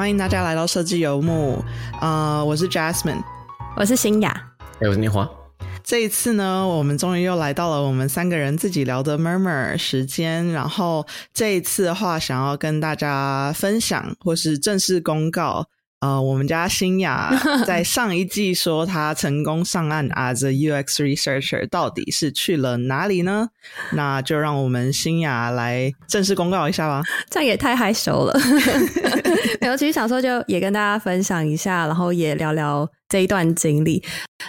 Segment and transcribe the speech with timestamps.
[0.00, 1.62] 欢迎大家来到设计游牧。
[2.00, 3.22] 呃，我是 Jasmine，
[3.76, 4.30] 我是新雅，
[4.80, 5.28] 哎，我是年华。
[5.84, 10.50] 这一次呢，我们终于又来到了我们三个人自己聊的 murmur 时间。
[10.52, 15.66] 然后这一次的话，想要跟大家分享或是正式公告。
[16.00, 17.30] 呃，我们家新雅
[17.66, 23.48] 在上一季说她成功上岸 as a UX researcher，到底是去了哪里呢？
[23.92, 27.02] 那就让我们新雅来正式公告一下吧。
[27.28, 28.34] 这样也太害羞了。
[29.60, 34.02] 尤其想说，就也跟大家分享一下，然后也聊聊这一段经历。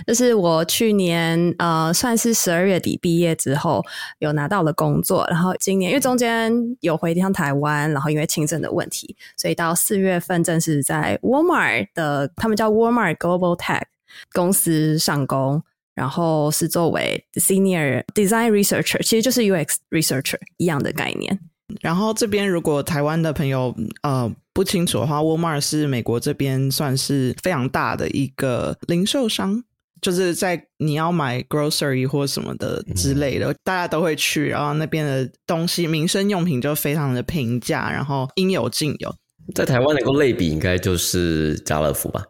[0.08, 3.84] 就是我去年呃，算是十二月底毕业之后，
[4.20, 5.28] 有拿到了工作。
[5.30, 13.84] 然后今年因为中间有回一趟台湾，然后因为签证的问题，所以到四月份正式在 Walmart 的，他们叫 Walmart Global Tech
[14.32, 15.62] 公司上工，
[15.94, 21.38] 然后是作为 Senior Design Researcher，其实就是 UX Researcher 一样的概念。
[21.80, 29.63] 然后这边如果台湾的朋友呃不清楚的话，Walmart 是美国这边算是非常大的一个零售商。
[30.02, 39.13] 就是在你要买 grocery 或什么的之类的，大家都会去，然后那边的东西民生用品就非常的平价，然后应有尽有。
[39.54, 42.24] 在台湾能够类比，应该就是家乐福吧？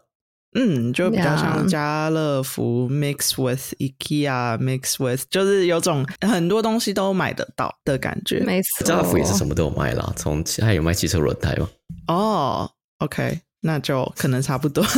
[0.54, 8.42] 嗯，就比较像家乐福 mix with IKEA mix with，就是有种很多东西都买得到的感觉。
[8.42, 11.70] 没错，家乐福也是什么都有卖啦，从还有卖汽车轮胎吗？
[12.08, 14.84] 哦，OK，那就可能差不多。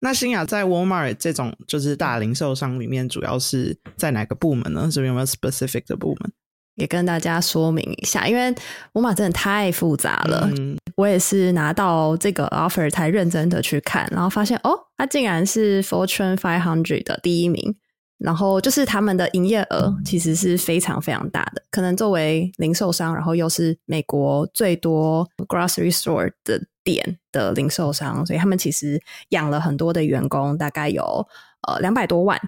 [0.00, 4.88] 那新雅在 Walmart 这种就是大零售商里面，主要是在哪个部门呢？
[4.92, 6.32] 这边有没有 specific 的部门？
[6.76, 8.50] 也跟大家说明一下，因为
[8.92, 10.48] 沃尔玛真的太复杂了。
[10.56, 17.74] 嗯我也是拿到这个 offer 才认真的去看，然后发现哦，它竟然是 Fortune Five Hundred 的第一名。
[18.18, 31.26] 然后就是他们的营业额其实是非常非常大的，可能作为零售商，然后又是美国最多 grocery store 的店的零售商，所以他们其实养了很多的员工，大概有
[31.66, 32.40] 呃两百多万。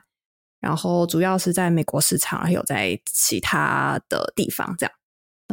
[0.67, 4.93] 然后主要是在美国市场，还有在其他的地方，这样。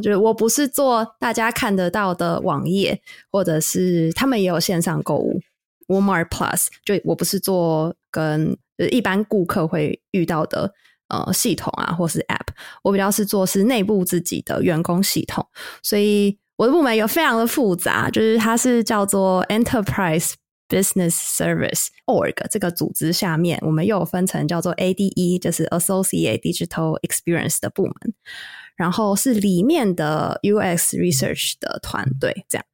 [0.01, 2.99] 就是我不是做大家看得到的网页，
[3.31, 5.39] 或者是他们也有线上购物
[5.87, 8.57] Walmart Plus，就我不是做跟。
[8.75, 10.73] 就是一般顾客会遇到的
[11.07, 12.47] 呃系统啊，或是 App，
[12.81, 15.45] 我比较是做是内部自己的员工系统，
[15.83, 20.33] 所以我的部门有非常的复杂，就是它是叫做 Enterprise
[20.73, 27.93] Business Service Org 这个组织下面，我们又有分成叫做 ADE，就是 Associate Digital Experience 的部门，
[28.75, 32.65] 然后是里面的 UX Research 的团队这样。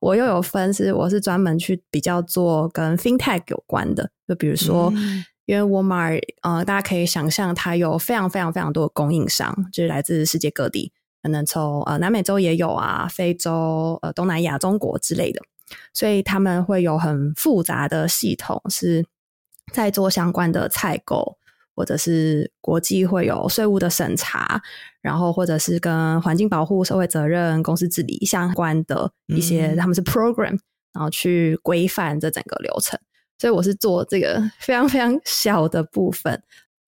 [0.00, 4.92] 我又有分是，我是专门去比较做跟 FinTech 有关的，就比如说，
[5.46, 10.92] 因为 Walmart，呃，大家可以想象，它有非常非常非常多的供应商，就是来自世界各地，
[11.22, 15.40] 可能从呃南美洲也有啊，非洲、呃东南亚、中国之类的，
[15.92, 19.06] 所以他们会有很复杂的系统，是
[19.72, 21.38] 在做相关的采购。
[21.78, 24.62] 或者是国际会有税务的审查，
[25.02, 30.58] 然后或者是跟环境保护、社会责任、公司治理相关的一些，他们是 program，
[30.94, 32.98] 然后去规范这整个流程。
[33.36, 36.42] 所以我是做这个非常非常小的部分，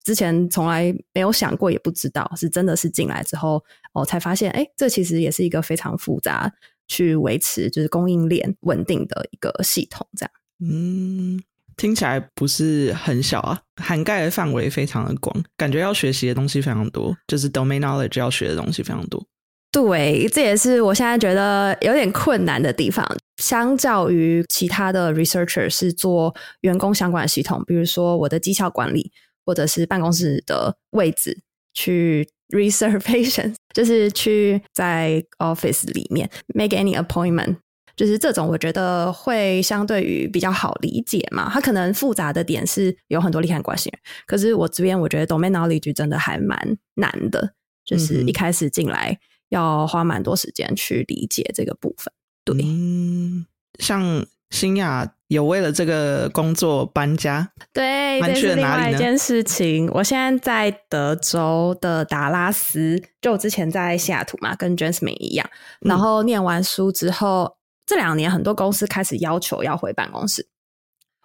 [0.05, 3.61] 之前从来没有想过，也不知道，是真的是进来之后，
[3.93, 6.49] 我才发现，哎，这其实也是一个非常复杂，
[6.89, 10.31] 去维持就是供应链稳定的一个系统，这样。
[10.61, 11.43] 嗯。
[11.77, 19.23] 听起来不是很小啊，涵盖的范围非常的广，感觉要学习的东西非常多，就是 domain knowledge 要学的东西非常多。
[19.71, 23.07] 对，这也是我现在觉得有点困难的地方。
[23.37, 29.13] 相较于其他的 researcher 是做员工相关的系统，比如说我的绩效管理，
[29.45, 31.43] 或者是办公室的位置
[31.75, 37.59] 去 reservation，就是去在 office 里面 make any appointment。
[37.95, 41.49] 就是这种，我觉得会相对于比较好理解嘛。
[41.51, 47.55] 它可能复杂的点是有很多利害关系人，可是我这边我觉得 domain knowledge 真的还蛮难的，
[47.87, 49.19] 就是一开始进来
[49.49, 52.13] 要花蛮多时间去理解这个部分。
[52.45, 53.47] 对，嗯
[53.79, 59.91] 像新亚有为了这个工作搬家，对，这是另外一件事情。
[59.93, 65.49] 我现在在德州的达拉斯，就我之前在西雅图嘛，跟 Jasmine 一样，
[65.81, 67.57] 然后念完书之后。
[67.89, 70.45] 这两年很多公司开始要求要回办公室，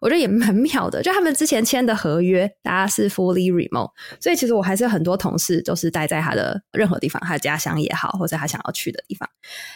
[0.01, 1.01] 我觉得也蛮妙的。
[1.01, 9.29] 就他们之前签的合约，大家是 fully remote，所以其实我还是很多同事都是待在他的任何地方，他的家乡也好，或者他想要去的地方。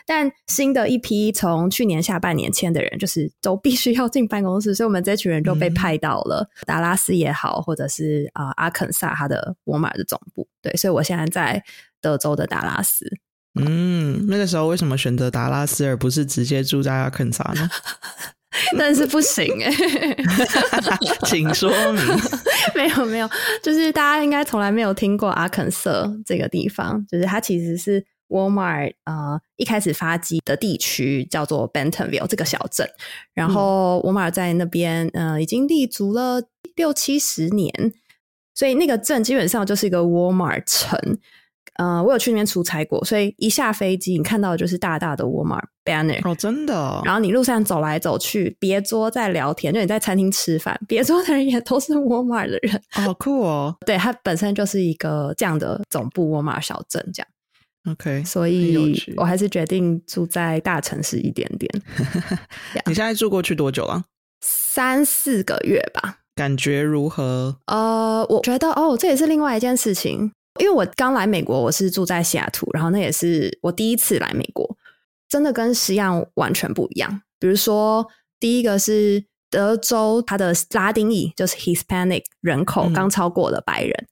[0.05, 10.47] 但新的一批从去年下半年签的人，就是都必须要进办公室，所以我们这群人就被派到了达拉斯也好，或者是啊阿肯萨他的沃尔玛的总部。
[10.61, 11.63] 对，所以我现在在
[12.01, 13.05] 德州的达拉斯。
[13.57, 17.69] 嗯，那个时候为什么选择达拉斯而不是直接住在阿肯萨呢？
[18.77, 19.71] 但是不行哎，
[21.25, 22.03] 请说明。
[22.75, 23.29] 没有没有，
[23.63, 28.05] 就是大家应该从来没有听过阿肯色这个地方，就是它其实是。
[28.27, 32.89] Walmart 呃，一开始发迹的地区叫做 Bentonville 这个小镇，
[33.35, 36.41] 然后 Walmart 在那边呃已经立足了
[36.75, 37.71] 六七十年，
[38.55, 41.19] 所以那个镇基本上就是一个 Walmart 城。
[41.75, 47.01] 呃，我有去那边出差过，所以一下飞机你看到的就是大大的 Walmart banner 哦，真的。
[47.03, 53.75] 然后你路上走来走去，别桌在聊天，就你在餐厅吃饭，别桌的人也都是 Walmart 的人，好酷哦。
[53.85, 57.27] 对，它本身就是一个这样的总部 Walmart 小镇，这样。
[57.91, 61.69] OK，所以我还是决定住在大城市一点点。
[62.87, 64.05] 你现在住过去多久了？
[64.41, 66.19] 三四个月吧。
[66.35, 67.57] 感觉如何？
[67.67, 70.31] 呃，我觉得哦，这也是另外一件事情。
[70.59, 74.77] 因为我刚来美国，我是住在西雅图，然后那也是我第一次来美国，
[75.27, 77.21] 真的跟西岸完全不一样。
[77.39, 78.07] 比如说，
[78.39, 84.07] 第一个是德州，它的拉丁裔就是 Hispanic 人口刚超过了白人。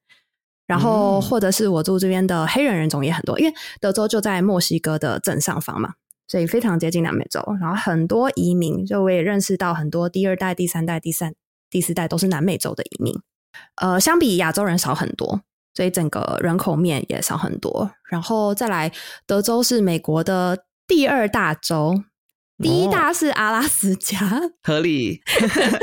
[0.66, 5.94] 然后，或者是我住这边的黑人人种也很多，因为德州就在墨西哥的正上方嘛，
[6.26, 7.44] 所以非常接近南美洲。
[7.60, 11.36] 然后很多移民，就我也认识到很多第二代、第三代、第三、
[11.70, 13.14] 第四代都是南美洲的移民。
[13.76, 15.42] 呃，相比亚洲人少很多，
[15.74, 17.90] 所以整个人口面也少很多。
[18.10, 18.92] 然后再来，
[19.26, 22.04] 德州是美国的第二大州，
[22.58, 24.18] 第一大是阿拉斯加，
[24.64, 25.22] 合理。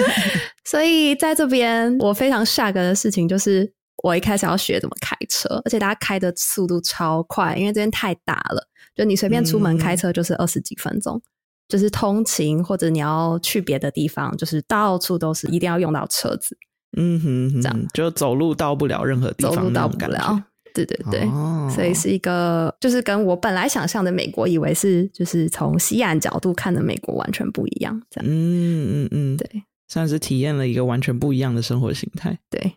[0.65, 3.73] 所以在这边，我非常 shock 的事情就是。
[4.03, 8.67] 我一开始要学怎么开车，而且大家开的速度超快，因为这边太大了，
[8.97, 11.21] 就你随便出门开车就是二十几分钟，
[11.69, 16.57] 就是通勤或者你要去别的地方，就是到处都是一定要用到车子。
[16.97, 20.43] 嗯哼，这样就走路到不了任何地方，走路到不了。
[20.73, 21.29] 对对对，
[21.69, 28.01] 所以是一个就是跟我本来想象的美国，以为是就是从西岸角度看的美国完全不一样。
[28.09, 32.39] 这样，嗯嗯嗯，对，算是体验了一个完全不一样的生活形态。
[32.49, 32.75] 对。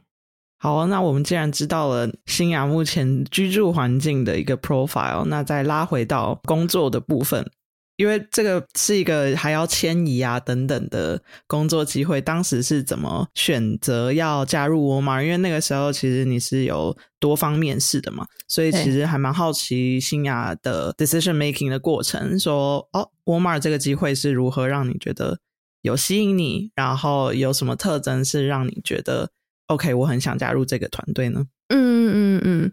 [0.57, 7.45] 好，那我们既然知道了新雅目前居住环境的一个 profile，那再拉回到工作的部分，
[7.95, 15.21] 因为这个是一个还要迁移啊等等的工作机会，当时是怎么选择要加入沃尔玛？
[15.21, 22.39] 因为那个时候其实你是有多方面试的嘛，所以其实还蛮好奇新雅的 decision making 的过程。
[22.39, 25.37] 说哦，沃尔玛这个机会是如何让你觉得
[25.81, 29.29] 有吸引你，然后有什么特征是让你觉得
[29.67, 31.45] ？OK，我很想加入这个团队呢。
[31.69, 32.71] 嗯嗯嗯，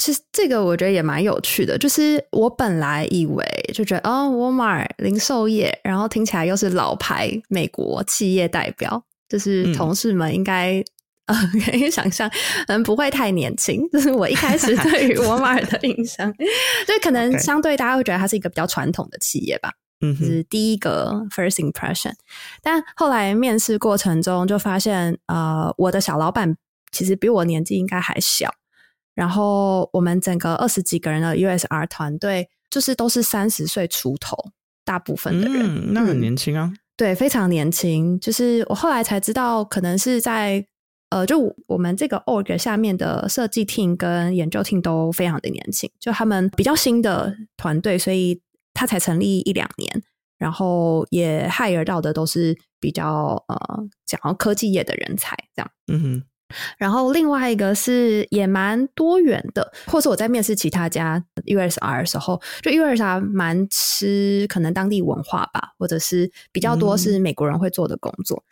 [0.00, 1.76] 其实这个我觉得也蛮有趣的。
[1.76, 3.44] 就是我本来以为
[3.74, 10.82] 就觉得哦，沃尔玛零售业，然后听起来又是老牌美国企业代表，就是同事们应该
[11.26, 12.28] 呃 可以想象，
[12.66, 13.86] 嗯，不会太年轻。
[13.90, 16.32] 就是我一开始对于沃尔玛的印象，
[16.88, 19.70] 就可能相对大家会觉得它是一个比较传统的企业吧。
[20.02, 22.14] 嗯，是第一个 first impression，
[22.62, 26.56] 但后来面试过程中就发现，呃，我的小老板
[26.90, 28.50] 其实比我年纪应该还小，
[29.20, 34.34] 然后我们整个二十几个人的 USR 团队，就是都是三十岁出头，
[34.82, 38.18] 大部分的人，那很年轻啊，对，非常年轻。
[38.18, 40.64] 就是我后来才知道，可能是在
[41.10, 48.40] 呃，就我们这个 org 下面的设计 team 跟研究 team 都非常的年轻，就他们比较新的团队，所以。
[48.72, 50.02] 他才成立一两年，
[50.38, 55.70] 然后也 hire 到的都是比较呃讲科技业的人才，这样。
[55.88, 56.22] 嗯哼。
[56.78, 68.42] 然后另外一个是也蛮多元的，或是我在面试其他家 USR 的时候，就 USR 蛮吃可能当地文化吧，或者是比较多是美国人会做的工作，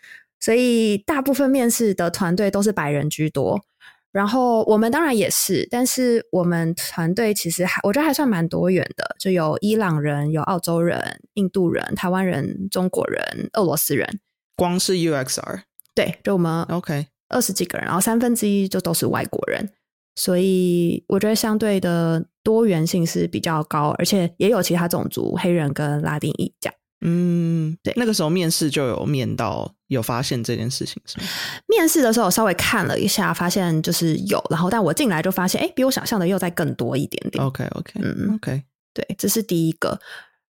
[0.40, 3.64] 所以大部分面试的团队都是白人居多。
[4.10, 14.18] 然后我们当然也是，但是我们团队其实还我觉得还算蛮多元的，就有伊朗人、有澳洲人、印度人、台湾人、中国人、俄罗斯人。
[14.56, 15.60] 光是 UXR，
[15.94, 19.68] 对，就我们 OK 二十几个人，然后三分之一就都是外国人，
[20.14, 26.74] 所以我觉得相对的多元性是比较高，而且也有其他种族，黑人跟拉丁裔这样。
[27.00, 31.24] 嗯，对，那个时候面试就有面到，有发现这件事情是吗？
[31.68, 37.44] 面试的时候稍微看了一下，发现就是有，然后但我进来就发现，哎，比我想象的又再更多一点点。
[37.44, 40.00] OK，OK，嗯，OK，对，这是第一个。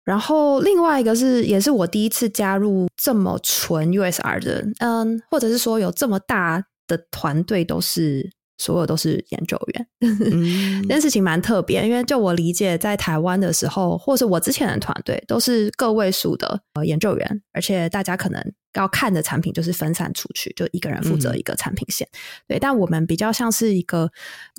[0.04, 8.30] 然后另外一个是，也是我第一次加入这么纯 USR 的，嗯，或者是说有这么大的团队都是。
[8.56, 9.86] 所有都是研究员，
[10.82, 11.84] 这件事情蛮特别。
[11.84, 18.40] 因为就我理解，在台湾的时候，或是我之前的团队，都是个位数的呃研究员，而且大家可能
[18.74, 22.08] 要看的产品就是分散出去，就一个人负责一个产品线。
[22.46, 24.08] 对，但我们比较像是一个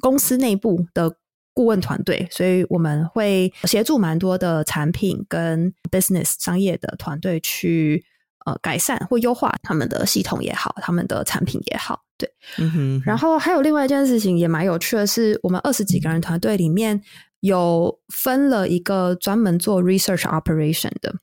[0.01, 1.15] 公司内部的
[1.55, 8.05] 顾问团队，所以我们会协助蛮多的产品跟 business 商业的团队去
[8.45, 12.03] 呃改善或优化他们的系统也好，他们的产品也好。
[12.17, 13.03] 对，嗯哼。
[13.05, 17.01] 然后还有另外一件事情也蛮有趣的是，我们二十几个人团队里面
[17.39, 21.15] 有分了一个专门做 research operation 的。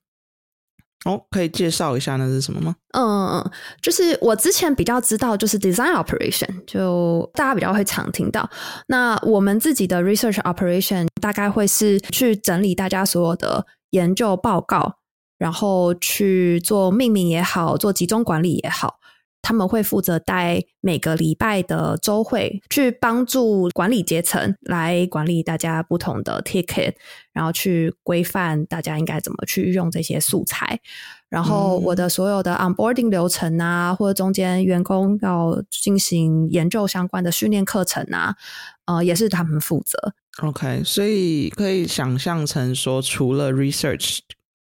[1.05, 2.77] 哦，可以介绍一下那是什么吗？
[2.93, 8.49] 嗯嗯，就是我之前比较知道，就是 design operation，就大家比较会常听到。
[8.87, 14.95] 那我们自己的 research operation 大概会是去整理大家所有的研究报告，
[15.39, 19.01] 然后去做命名也好，做集中管理也好。
[19.43, 26.95] 他们会负责带每个礼拜的周会，去帮助管理阶层来管理大家不同的 ticket，
[27.33, 30.81] 然后去规范大家应该怎么去用这些素材。
[31.29, 38.37] 然后我的所有的 onboarding 流程啊，或者中间员工要进行研究相关的训练课程啊，
[38.85, 40.15] 呃，也是他们负责。
[40.43, 44.21] OK，所以可以想象成说，除了 research。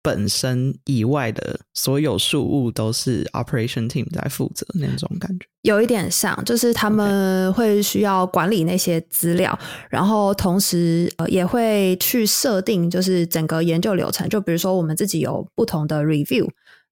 [0.06, 9.58] 本身以外的所有事务都是 operation team 在负责那种感觉，有一点像，就是他们会需要管理那些资料，
[9.90, 14.30] 然后同时呃也会去设定，就是整个研究流程。
[14.30, 16.48] 就比如说我们自己有不同的 review，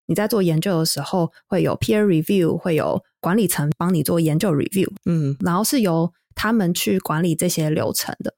[0.07, 8.33] 你在做研究的时候会有 peer review，会有管理层帮你做研究 review，嗯，然后是由他们去管理这些流程的，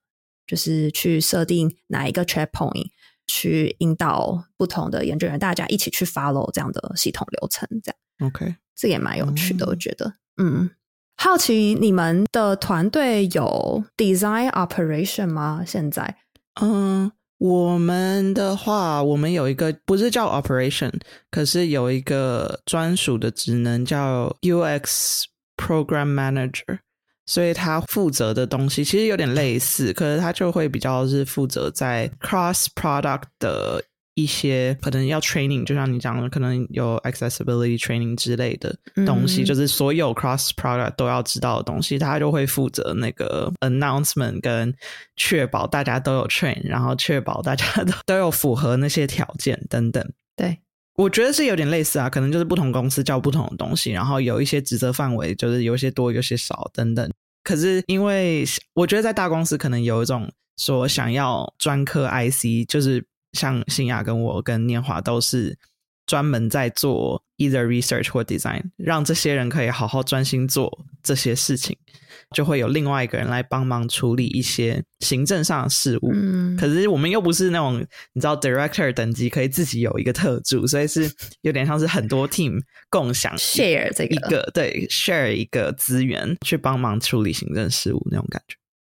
[0.46, 2.88] 就是去设定哪一个 check point。
[3.28, 10.14] 去引导不同的研究员，大家一起去 follow 这样的系统流程，这样 OK，这也蛮有趣的，我觉得。
[10.38, 10.70] 嗯，
[11.18, 15.64] 好奇你们的团队有 design operation 吗？
[15.66, 16.18] 现在？
[16.62, 20.94] 嗯，我们的话，我们有一个不是叫 operation，
[21.30, 25.24] 可是有一个专属的职能叫 UX
[25.58, 26.80] program manager。
[27.26, 38.74] 所以他负责的东西其实有点类似，可是他就会比较是负责在 cross product 的一些可能要 training，就像你讲的，可能有 accessibility training 之类的
[39.06, 44.74] 东西，就是所有 cross product 都要知道的东西，他就会负责那个 announcement 跟
[45.16, 50.08] 确保大家都有 train，然后确保大家都都有符合那些条件等等。
[50.38, 50.60] 对。
[50.96, 57.12] 我觉得是有点类似啊，可能就是不同公司叫不同的东西，然后有一些职责范围就是有些多，有些少等等。
[57.44, 65.58] 可是因为我觉得在大公司可能有一种说想要专科 IC，就是像新雅跟我跟念华都是
[66.06, 71.78] 专门在做 either research 或 design，让这些人可以好好专心做这些事情。
[72.32, 76.12] 就会有另外一个人来帮忙处理一些行政上的事务。
[76.12, 77.80] 嗯，可是我们又不是那种
[78.14, 81.10] 你知道 director 等级可以自己有一个特助，所以是
[81.42, 88.56] 有点像是很多 team 共享 share 这个一个对 share 一个资源去帮忙处理行政事务那种感觉。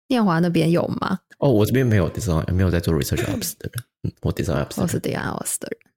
[0.08, 1.18] 念华那边有吗？
[1.38, 3.84] 哦，我这边没有 design，没有在做 research ops 的人。
[4.04, 5.92] 嗯，我 design ops，我是 design ops 的人。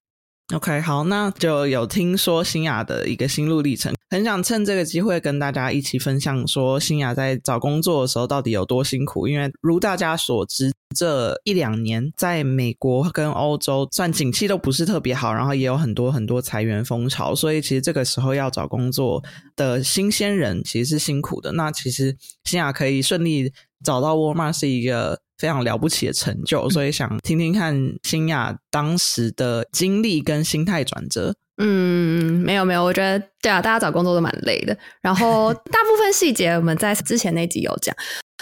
[0.56, 9.28] OK，好，那就有听说新雅的一个心路历程，很想趁这个机会跟大家一起分享，说新雅在找工作的时候到底有多辛苦。
[9.28, 19.24] 因为如大家所知，这一两年在美国跟欧洲算景气都不是特别好，然后也有很多很多裁员风潮，所以其实这个时候要找工作
[19.56, 21.52] 的新鲜人其实是辛苦的。
[21.52, 23.54] 那其实新雅可以顺利
[23.84, 25.20] 找到沃尔玛是一个。
[25.40, 31.34] 非常了不起的成就，所以想听听看新亚当时的经历跟心态转折。
[31.62, 34.78] 嗯，没有没有，我觉得对啊，大家找工作都蛮累的。
[35.02, 37.96] 然后 大部分细节我们在之前那集有讲。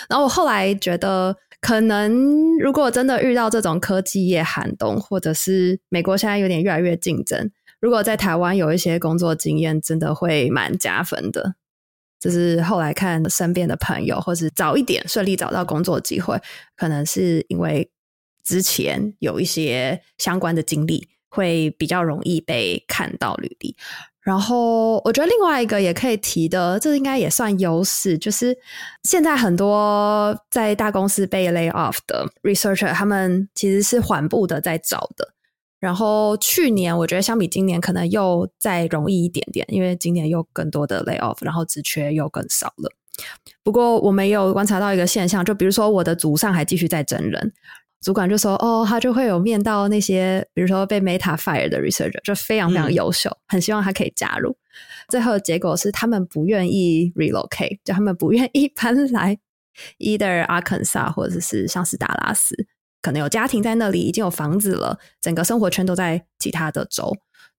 [0.09, 2.13] 然后我后来觉得，可能
[2.59, 7.49] 如果真的遇到这种科技业寒冬，或者是美国现在有点越来越竞争，
[7.79, 11.55] 如果在台湾有一些工作经验，真的会蛮加分的。
[12.19, 16.39] 就是后来看身边的朋友，或是早一点顺利找到工作机会，
[16.75, 17.89] 可能是因为
[18.43, 23.75] 之前有一些相关的经历，会比较容易被看到履历。
[24.21, 28.57] 然后我觉得另外一个也可以提的，这应该也算优势，就是
[29.03, 35.33] 现在很多在大公司被 lay off 的 researcher，他们其实是缓步的在找的。
[35.79, 42.91] 然后去年我觉得相比今年可能又再容易一点点，因为今年又更多的 lay off，然后职缺又更少了。
[43.63, 47.53] 不过我们也有观察到一个现象，就比如说我的组上还继续在真人，
[48.01, 54.55] 主管就说哦，他就会有面到那些比如说被 Meta fire 的 researcher，就非常非常优秀，很希望他可以加入。
[55.09, 59.37] 最后的结果是他们不愿意 relocate，就他们不愿意 搬来
[59.99, 62.67] either Arkansas 或者是像是达拉斯。
[63.07, 67.09] 可能有家庭在那里，已经有房子了，整个生活圈都在其他的州，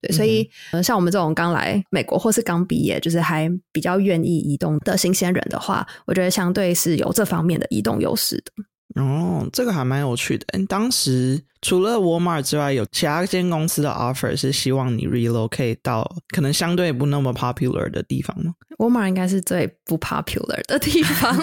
[0.02, 0.46] 对，所以
[0.82, 8.52] 像我们这种刚来美国或是刚毕业，就是还比较愿意移动的新鲜人的话，我觉得相对是有这方面的移动优势的。
[8.98, 10.46] 哦，这个还蛮有趣的。
[10.68, 21.36] 当时除了 Walmart 之外，有其他间公司的 offer 是希望你 relocate 到可能相对不那么 popular 的地方吗？Walmart 应该是最不 popular 的地方。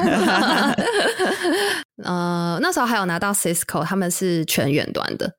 [2.03, 5.33] 呃，那时候还有拿到 Cisco，他们是全远端的，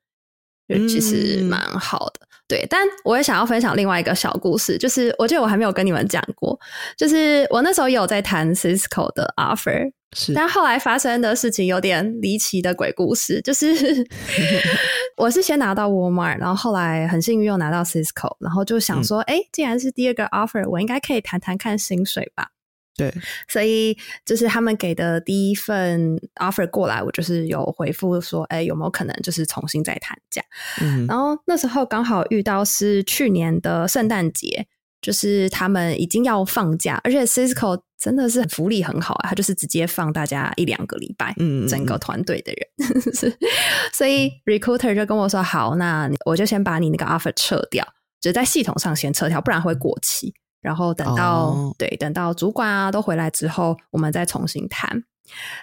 [0.88, 2.25] 其实蛮好的。
[2.49, 6.59] 对，但我也想要分享另外一个小故事，就是我记得我还没有跟你们讲过，
[6.97, 14.07] 就是我那时候有在谈 Cisco 的 offer，是，但后来发生的事情有点离奇的鬼故事，就是
[15.19, 22.50] 我是先拿到 Walmart，然后后来很幸运又拿到 Cisco，然后就想说，哎，既然是第二个 offer，我应该可以谈谈看薪水吧。
[22.97, 23.12] 对，
[23.47, 30.43] 所以就是他们给的第一份 offer 过来，我就是有回复说，哎，有没有可能就是重新再谈价？
[30.81, 34.67] 嗯，然后那时候刚好遇到是去年的圣诞节，
[35.03, 43.03] 就是他们已经要放假，而且 Cisco 真的是福利很好啊，他就是直接放大家一两个礼拜，嗯，整个团队的人，
[43.93, 47.87] 所以 recruiter 就跟我说，好，那我就先把你那个 offer 撤掉，
[48.21, 50.35] 就在系统上先撤掉，不然会过期。
[50.61, 55.05] 然后等到对等到主管啊都回来之后，我们再重新谈。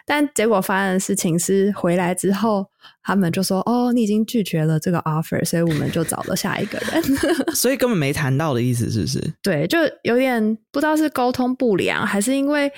[0.06, 2.70] 但结果发生的事情是，回来之后
[3.02, 7.02] 他们就说：“哦，你已经拒绝了这个 offer，所以我们就找了下一个人。
[7.56, 9.34] ”所以根本没谈到的意思，是不是？
[9.42, 12.70] 对，就有点不知道是沟通不良，还是因为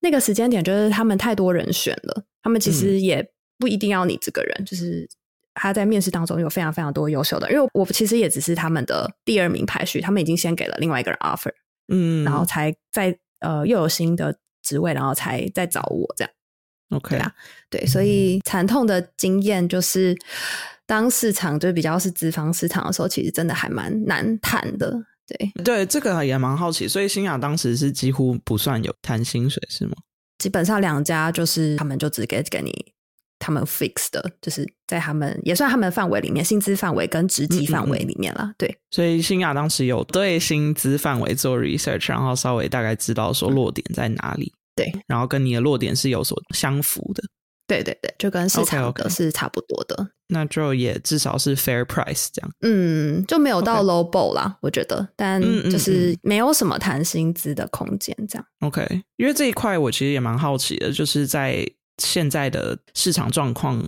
[0.00, 3.26] 那个时间点就是他们太多人选了，他们其实也
[3.58, 5.08] 不一定要你这个人，就是
[5.54, 11.50] 他在面试当中有非常非常多优秀的，因为我其实也只是他们的第二名排序，他们已经先给了另外一个人 offer。
[11.88, 16.32] 嗯，然后才在呃又有新的职位，然后才再找我这样。
[16.90, 17.32] OK 啊，
[17.70, 20.16] 对，所以惨痛的经验就是，
[20.86, 24.94] 当市场就比较是脂肪市场的时候，其实真的还蛮难谈的。
[25.26, 26.86] 对，对，这个也蛮好奇。
[26.86, 29.94] 所以新雅当时是几乎不算有谈薪水是吗？
[30.38, 32.93] 基本上两家就是他们就只给给你。
[33.44, 38.50] 他们 fix 的，就是在他们也算他们范围里面，薪资范围跟职级范围里面了。
[38.56, 44.50] 对，所以新雅当时有对薪资范围做 research，然后稍微大概知道说落点在哪里。
[44.74, 47.22] 对，然后跟你的落点是有所相符的。
[47.66, 50.08] 对对对，就跟市场的是差不多的。
[50.28, 52.50] 那就也至少是 fair price 这样。
[52.62, 58.46] 嗯，就没有到 low ball 啦，我觉得，但就是没有什么谈薪资的空间这样。
[58.60, 61.66] OK，因为这一块我其实也蛮好奇的，就是在。
[61.98, 63.86] 现在的市场状况，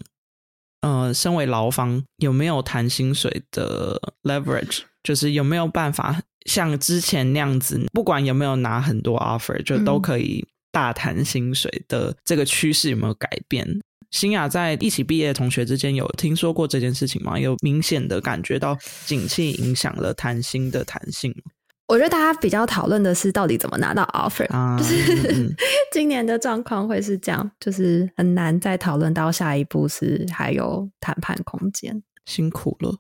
[0.81, 4.83] 呃，身为劳方有没有谈薪水的 leverage？
[5.03, 13.81] 就是有没有办法像之前那样子，不管有没有拿很多 offer，就都可以大谈薪水的这个趋势有没有改变？
[14.11, 17.39] 新雅在一起毕业的同学之间有听说过这件事情吗？
[17.39, 21.53] 有明显的感觉到景气影响了谈薪的弹性吗？
[21.89, 24.47] 我觉得大家比较讨论的是到底怎么拿到 offer，
[24.77, 25.55] 就是
[25.93, 32.03] 今年的状况会是这样，就是很难再讨论到下一步是还有谈判空间。
[32.25, 32.99] 辛苦了，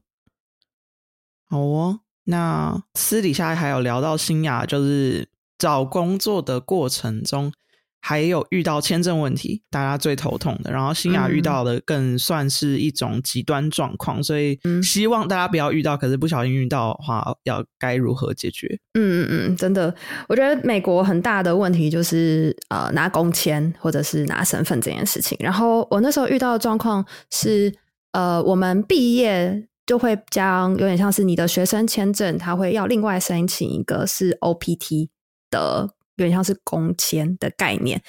[1.48, 2.00] 好哦。
[2.28, 7.52] 那私底下还有聊到新雅，就是找工作的过程中。
[8.00, 10.70] 还有遇到签证问题，大家最头痛的。
[10.70, 15.96] 然后新雅遇到的更算是一种极端状况，所以希望大家不要遇到。
[15.96, 18.78] 可是不小心遇到的话，要该如何解决？
[18.94, 19.92] 嗯嗯嗯，真的，
[20.28, 25.36] 我觉得美国很大的问题就是呃拿工签或者是拿身份这件事情。
[25.40, 27.74] 然后我那时候遇到的状况是，
[28.12, 35.08] 呃，我们毕业就会将有点像是你的学生签证，他会要另外申请一个是 OPT
[35.50, 35.95] 的。
[36.16, 38.02] 有点像是工签的概念，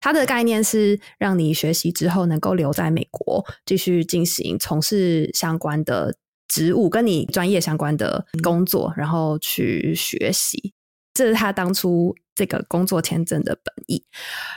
[0.00, 6.16] 它的概念是让你学习之后能够留在美国，继续进行从事相关的
[6.48, 10.72] 职务，跟你专业相关的工作，然后去学习。
[11.12, 14.02] 这是他当初这个工作签证的本意。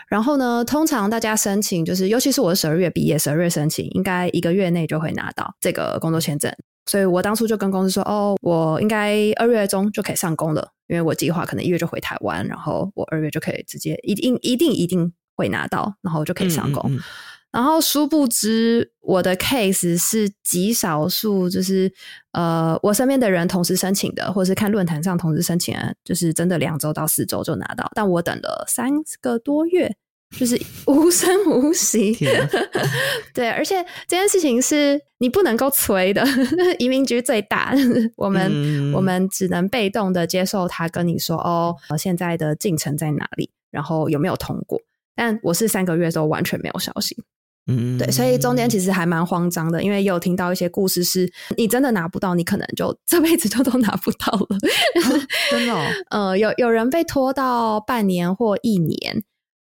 [0.07, 6.55] 然后呢，通常大家申请，就是尤其是我十二月毕业，十二月申请，应该一个月内就会拿到这个工作签证。
[6.85, 16.99] 所以我当初就跟公司说：“哦，我应该二月中就可以上工了，因为我计划可能一月就回台湾，然后我二月就可以直接一定一定一定会拿到，然后就可以上工。
[17.51, 21.93] 然后殊不知我的 case 是极少数，就是
[22.31, 28.91] 呃，我身边的人同时申请的，或者是看论坛上同时申请，就是真的两周到四周就拿到，但我等了三
[29.21, 29.95] 个多月。”
[30.37, 32.17] 就是无声无息，
[33.33, 36.25] 对，而且这件事情是你不能够催的。
[36.79, 37.73] 移民局最大，
[38.17, 44.81] 我们我们只能被动的接受他跟你说哦，现在的进程在哪里，然后有没有通过。
[45.15, 47.15] 但我是三个月都完全没有消息，
[47.67, 54.57] 嗯，对，所以中间其实还蛮慌张的，因为有听到一些故事，是你真的拿不到，你可能就这辈子就都拿不到了，
[55.51, 55.75] 真的，
[56.09, 59.23] 呃，有有人被拖到半年或一年。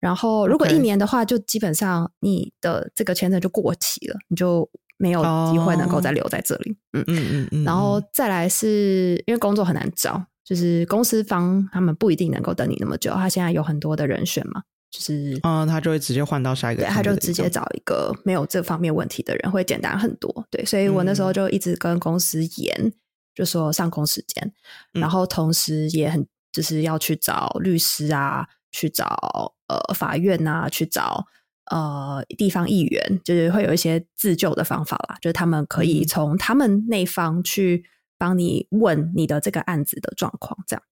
[0.02, 6.76] 然后如果一年的话，就基本上你的这个签证就过期了，你就没有机会能够再留在这里。
[6.92, 7.64] 嗯嗯嗯嗯。
[7.64, 13.12] 然后再来是因为工作很难找，就是公司方他们不一定能够等你那么久。
[13.12, 20.44] 他现在有很多的人选嘛，就是嗯，他就会直接换到下一个，他就直接找一个没有这方面问题的人，会简单很多。
[20.50, 22.92] 对，所以我那时候就一直跟公司延，
[23.36, 24.52] 就说上工时间，
[24.94, 28.48] 然后同时也很就是要去找律师啊。
[28.72, 31.26] 去找呃法院呐，去找
[31.70, 37.84] 呃地方议员，就是会有一些自救的方法啦，就是他们可以从他们那方去
[38.18, 40.82] 帮你问你的这个案子的状况，这样。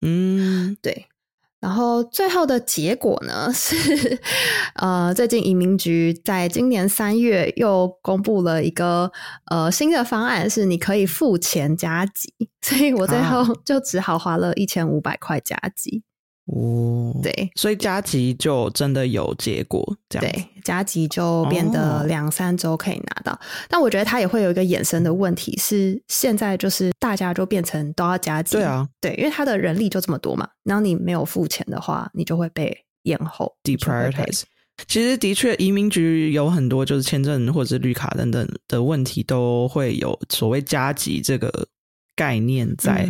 [0.00, 1.06] 嗯，对。
[1.60, 4.20] 然后最后的结果呢 是，
[4.74, 9.10] 呃，最近移民局在今年三月又公布了一个
[9.46, 16.04] 呃新的方案，是你可以付钱加急，所以我最后就只好花了一千五百块加急。
[16.48, 23.38] 哦，对，所以加急就真的有结果，这样对，加急就变得两三周可以拿到。
[23.68, 34.44] 但我觉得它也会有一个衍生的问题，是现在就是大家就变成都要加急，对啊，对，因为他的人力就这么多嘛，然后你没有付钱的话，你就会被延后，deprioritize。
[34.86, 41.68] 其实的确，移民局有很多就是签证或者绿卡等等的问题，都会有所谓加急这个。
[42.18, 43.08] 概念在，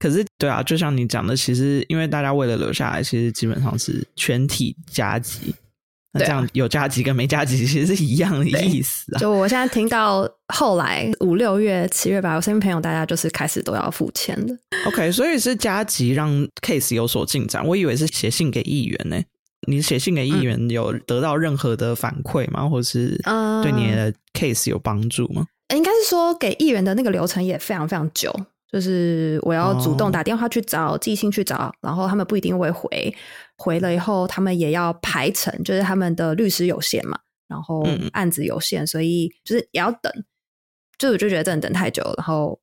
[0.00, 5.54] 可是对啊，就像你讲的，其实因为大家为了留下来，其实基本上是全体加急。
[6.10, 9.18] 那这样有加急跟没加急其实是一样的意思啊。
[9.20, 14.58] 就我现在听到后来五六月、七月吧，我身边朋友大家就是开始都要付钱的。
[14.86, 17.64] OK，所以是加急让 case 有所进展。
[17.64, 19.22] 我以为是写信给议员呢。
[19.66, 22.66] 你写信给议员有得到任何的反馈吗？
[22.66, 23.20] 或是
[23.62, 25.44] 对你的 case 有帮助吗？
[25.76, 28.32] 应该是说给议员的那个流程也非常非常久，
[28.72, 33.14] 就是我要主动打电话去找、寄信去找，然后他们不一定会回，
[33.56, 40.12] 回了以后他们也要排程，就是他们的律师有限嘛，然后案子有限，所以就是也要等，
[40.98, 42.58] 就我就觉得真的等太久，然后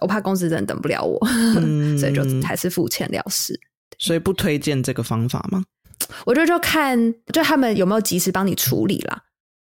[0.00, 1.18] 我怕公司真的等不了我，
[1.98, 3.58] 所以就还是付钱了事。
[3.98, 5.64] 所以不推荐这个方法吗？
[6.26, 9.22] 我觉得就看就他们有没有及时帮你处理啦。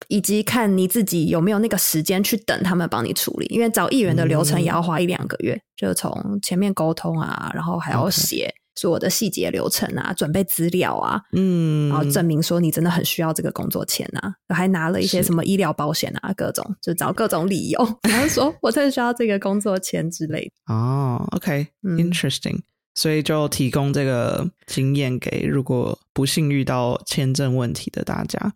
[0.08, 20.74] 以及看你自己有没有那个时间去等他们帮你处理，因为找议员的流程也要花一两个月，就从前面沟通啊，然后还要写所有的细节流程啊，准备资料啊，嗯，然后证明说你真的很需要这个工作签啊，还拿了一些什么医疗保险啊，各种就找各种理由，然后说我特别需要这个工作签之类的。
[20.74, 22.60] 哦，OK，interesting，
[22.94, 28.54] 所以就提供这个经验给如果不幸遇到签证问题的大家。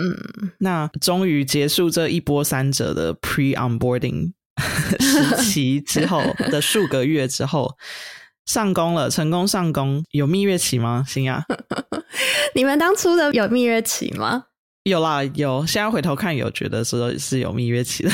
[0.00, 4.32] 嗯，那终于结束这一波三折的 pre onboarding
[5.00, 7.76] 时期之后的数个月之后，
[8.46, 11.04] 上工了，成功上工，有蜜月期吗？
[11.06, 11.44] 新亚，
[12.54, 14.44] 你们当初的有蜜月期吗？
[14.84, 15.66] 有啦，有。
[15.66, 18.10] 现在回头看，有觉得说是有蜜月期的。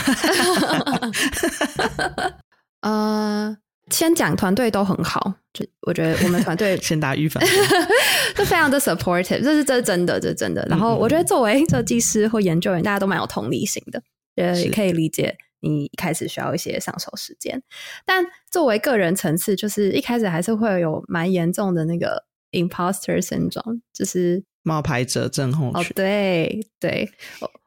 [2.81, 3.57] 呃。
[3.91, 7.43] 先讲团队都很好，就我觉得我们团队 先打预防，
[8.35, 10.67] 就非常的 supportive，这是这是真的，这是真的。
[10.69, 14.03] 然后我觉得作为设计师或研究员，大家都蛮有同理心的，
[14.37, 17.63] 也可以理解你一开始需要一些上手时间。
[18.07, 24.43] 但作为个人层次，就是一开始还是会有蛮严重的那个 imposter syndrome，就是。
[24.67, 25.83] 冒牌者症候群。
[25.83, 27.07] 哦，对对，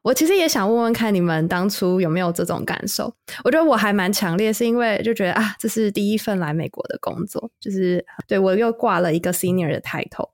[0.08, 3.14] 我我其实也想问问看你们当初有没有这种感受？
[3.44, 10.30] 我觉得我还蛮强烈，是因为就觉得啊，这是第一份来美国的工作，就是对我又挂了一个 senior 的 title。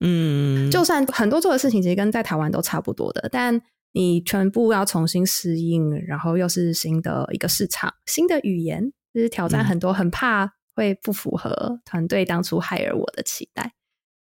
[0.00, 3.60] 嗯，就算很多做的事情其实跟在台湾都差不多的，但
[3.92, 13.74] 你全部要重新适应，然后又是新的一个市场、新的语言，就是挑战很多，很怕会不符合团队当初 hire 我的期待。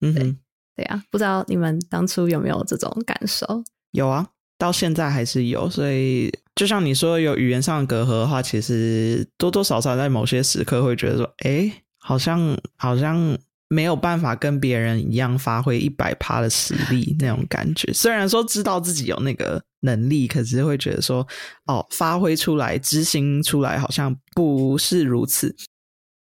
[0.03, 0.39] 嗯哼。
[0.77, 3.65] 对啊，不知道你们当初有没有这种感受？
[3.93, 4.29] 有啊，
[4.61, 5.69] 到现在还是有。
[5.69, 13.37] 所以，就像你说有语言上的隔阂的话，其实多多少少在某些时刻会觉得说，哎，好像好像
[13.69, 17.91] 没有办法跟别人一样发挥一百趴的实力 那种感觉。
[17.93, 21.27] 虽然说知道自己有那个能力，可是会觉得说，
[21.67, 25.57] 哦，发挥出来、执行出来好像不是如此。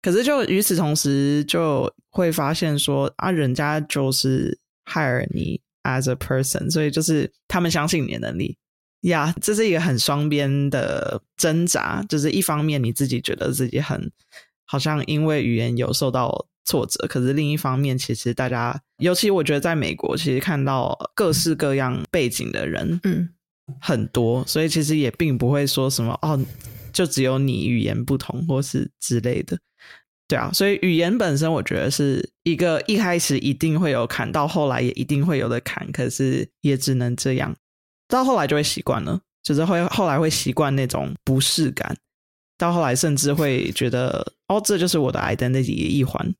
[0.01, 8.57] 可是，就与此同时，就会发现说啊，人家就是 hire 你 as a person，所以就是他们相信你的能力
[9.01, 9.33] 呀。
[9.41, 14.11] 这是一个很双边的挣扎，就是一方面你自己觉得自己很
[14.65, 23.29] 好像因为语言有受到挫折，可是另一方面，其实大家，尤其我觉得在美国，其实看到各式各样背景的人，嗯，
[23.81, 26.39] 很多，所以其实也并不会说什么哦，
[26.93, 29.57] 就只有你语言不同或是之类的。
[30.31, 37.53] 对啊，所以语言本身我觉得是一个一开始一定会有坎，到后来也一定会有的坎，可是也只能这样，
[38.07, 41.97] 到后来就会习惯了，就是会后来会习惯那种不适感，
[42.57, 46.33] 到后来甚至会觉得哦，这就是我的 identity 一环，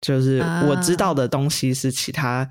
[0.00, 2.48] 就是我知道的东西是其他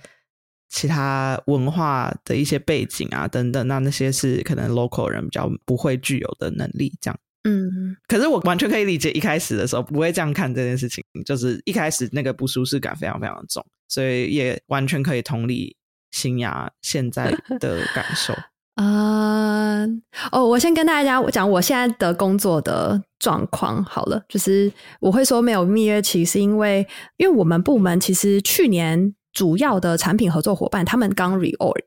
[0.67, 7.17] 其他文化的一些背景啊等等，那那些是可能 local 人比较不会具有的能力，这样。
[7.49, 15.77] 嗯，可是我完全可以理解一开始的时候不会这样看这件事情，就是一开始那个不舒适感非常非常重，所以也完全可以同理
[16.11, 18.33] 新雅现在的感受
[18.75, 19.85] 啊。
[20.33, 31.85] 哦，我先跟大家讲我现在的工作的状况好了，就是我会说没有蜜月期，是因为因为我们部门其实去年主要的产品合作伙伴他们刚 reorg，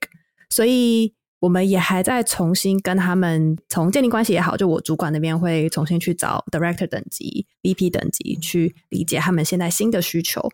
[0.48, 1.12] 所以。
[1.40, 10.48] 我们也还在重新跟他们从建立关系也好，就我主管那边会重新去找 director 等级、VP 等级去理解他们现在新的需求，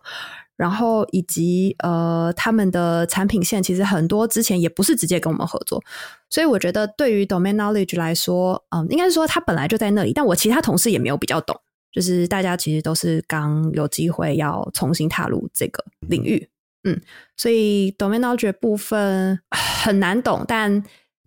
[0.55, 5.83] 然后以及呃他们的产品线其实很多之前也不是直接跟我们合作，
[6.29, 11.59] 所以我觉得对于 domain knowledge 来说，嗯，应该是说他本来就在那里，但我其他同事也没有比较懂，
[11.91, 16.47] 就是大家其实都是刚有机会要重新踏入这个领域。
[16.87, 17.01] 嗯，
[17.35, 20.83] 所以 domain knowledge 部分很难懂，但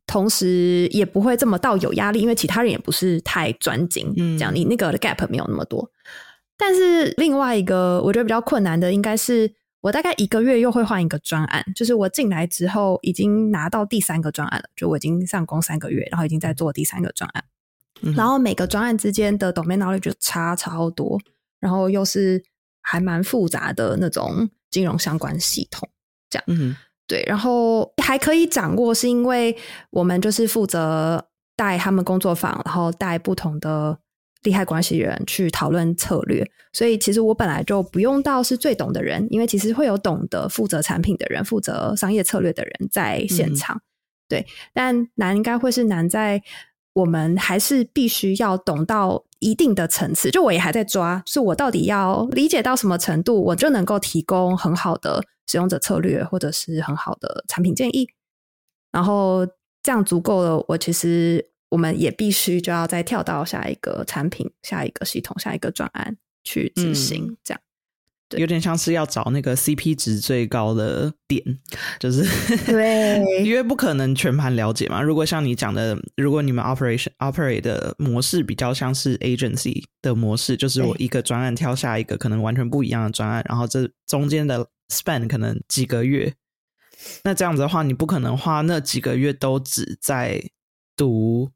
[0.06, 4.12] 同时也不会这么到有压力，因为其他人也不是太专精。
[4.16, 5.88] 嗯，这样你那个 gap 没有那么多。
[6.58, 17.44] 但是另外一个我觉得比较困难的，应该是我大概一个月又会换一个专案，就是我进来之后已经拿到第三个专案了，就我已经上工三个月，然后已经在做第三个专案，
[18.16, 21.18] 然后每个专案之间的 domain knowledge 就差超多，
[21.60, 22.42] 然后又是
[22.82, 24.50] 还蛮复杂的那种。
[24.70, 25.88] 金融相关系统，
[26.28, 29.56] 这样，嗯，对，然后还可以掌握，是因为
[29.90, 33.98] 我们就是负责带他们工作坊，然后带不同的
[34.42, 43.82] 利害关系人去讨论策略，所以其实我本来就不用到是最懂的人，因为其实会有懂得负责产品的人、负责商业策略的人在现场，
[44.28, 46.40] 对，但难应该会是难在
[46.92, 49.24] 我们还是必须要懂到。
[49.42, 58.06] 一定的层次，就我也还在抓，是我到底要理解到什么程度，我就能够提供很好的使用者策略，或者是很好的产品建议。
[58.92, 59.46] 然后
[59.82, 67.60] 这样足够了，我其实我们也必须就要再跳到下一个产品、下一个系统、下一个专案去执行，这样。
[68.36, 71.42] 有点像是要找那个 CP 值最高的点，
[71.98, 72.22] 就是
[72.66, 75.02] 对， 因为不可能全盘了解嘛。
[75.02, 86.34] 如果像你讲的，如果你们 operation operate 的模式比较像是 agency 的模式，就是我一个专案挑下一个可能完全不一样的专案，然后这中间的 span 可能几个月，
[87.24, 90.42] 那这样子的话，你不可能花那几个月都只在
[90.96, 91.50] 读。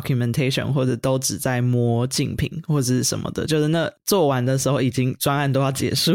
[0.00, 6.12] Documentation 或者都只在摸竞品或者是什么的，就是那做完的时候已经专案都要结束。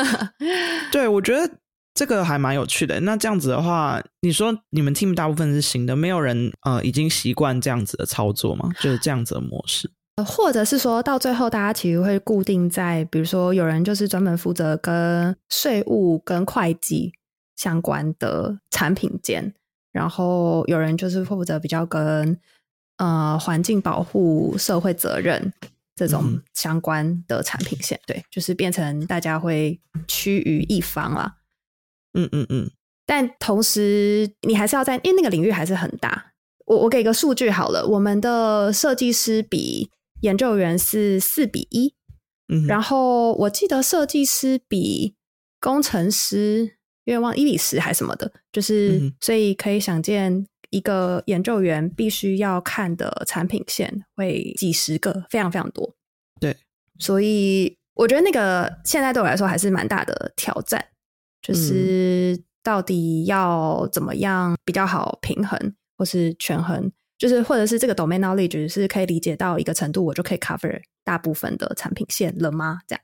[0.90, 1.50] 对，我觉得
[1.94, 2.98] 这个还蛮有趣的。
[3.00, 8.70] 那这样子的话，你说你们 team 大部分是新的，没有人呃已经习惯这样子的操作吗？
[8.80, 9.90] 就是这样子的模式，
[10.24, 17.12] 或者是说到最后，大家其实会固定在，比如说有人就是专门负责跟税务跟会计
[17.56, 19.52] 相关的产品间，
[19.92, 22.38] 然后有人就是负责比较跟
[22.98, 25.52] 呃，环境保护、社会责任
[25.94, 29.78] 这种相关的产品线，对，就是变成大家会
[30.08, 31.36] 趋于一方啦。
[32.14, 32.70] 嗯嗯嗯。
[33.04, 36.32] 但同时，你还是要在，因为那个领域还是很大。
[36.64, 39.90] 我我给个数据好了，我们的设计师比
[40.22, 41.94] 研究员是四比一。
[42.48, 42.66] 嗯。
[42.66, 45.14] 然后我记得设计师比
[45.60, 50.46] 工程师，因为忘一比十还是什么的，就是所以可以想见。
[50.70, 55.94] 一个研究员必须要看的产品线会几十个，非常非常多。
[56.40, 56.56] 对，
[56.98, 60.84] 所以我觉得那个现在对我来说还是蛮大的挑战，
[61.42, 72.80] 就是到底要怎么样比较好平衡，或是权衡，就是或者是这个 domain knowledge 是可以理解到一个程度，我就可以 cover 大部分的产品线了吗？
[72.86, 73.02] 这样，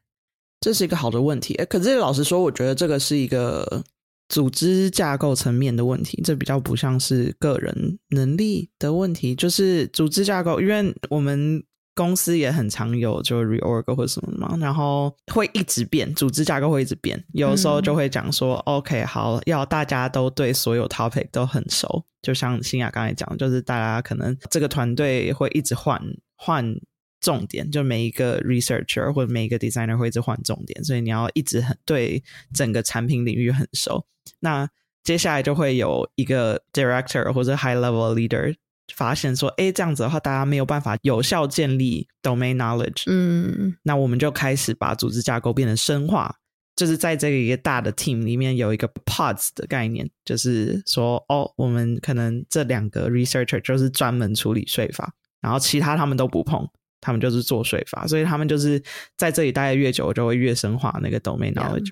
[0.61, 1.55] 这是一个好的问题。
[1.68, 3.83] 可是老实说，我觉得这个是一个。
[4.32, 10.58] 组织架构层面的问题，这比较不像是个人能力的问题，就是组织架构。
[10.58, 11.62] 因为我们
[11.94, 17.22] 公司也很常有就 reorg 或什么嘛，然后会一直变，组织架构会一直变。
[17.34, 26.00] 有时候就会讲说，OK，好，要大家都对所有 topic 都很熟，就像新雅刚才讲，就是大家可能这个团队会一直换
[26.36, 26.74] 换。
[27.22, 34.04] 重点就每一个 researcher 或者每一个 designer 会一直换重点，所以你要一直很对整个产品领域很熟。
[34.40, 34.68] 那
[35.02, 38.54] 接下来就会有一个 director 或者 high level leader
[38.94, 43.04] 发现说，哎，这样子的话，大家没有办法有效建立 domain knowledge。
[43.06, 46.35] 嗯，那我们就开始把组织架构变成深化，
[46.76, 56.68] 就是在这个一个大的 team 里面有一个 pods 的概念，就是说，哦，我们可能这两个 researcher 就是专门处理税法，然后其他他们都不碰，
[57.02, 58.82] 他们就是做税法，所以他们就是
[59.18, 61.90] 在这里待的越久，就会越深化那个 domain knowledge。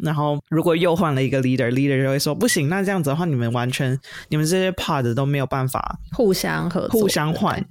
[0.00, 3.98] 然后，如果又换了一个 leader，leader 就会说不行，那这样子的话，你们完全
[4.30, 7.62] 你们这些 part 都没有办法互相合互相换，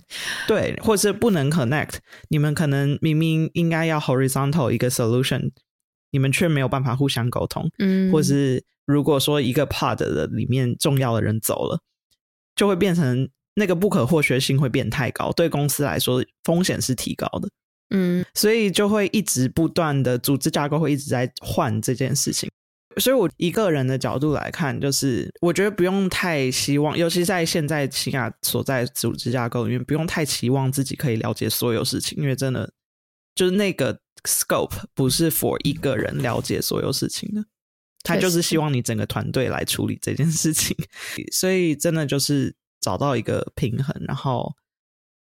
[0.48, 1.96] 对，或是不能 connect。
[2.30, 5.50] 你们可能明明应该要 horizontal 一个 solution，
[6.12, 7.67] 你们却没有办法互相沟通。
[7.80, 11.80] 嗯，或是如果说一个 part 的里面重要的人走了，
[12.56, 13.28] 就会变成
[13.62, 17.47] 那个不可或缺性会变太高，对公司来说风险是提高的。
[17.93, 22.50] 嗯，所以就会一直不断的组织架构会一直在换这件事情，
[23.00, 32.71] 所以我一个人的角度来看，就是我觉得不用太希望，尤其在现在西亚所在组织架构里面，不用太期望自己可以了解所有事情，因为真的
[33.36, 37.43] 就是那个 scope 不是 for 一个人了解所有事情的，
[38.04, 40.74] 他就是希望你整个团队来处理这件事情，
[41.34, 44.54] 所以真的就是找到一个平衡，然后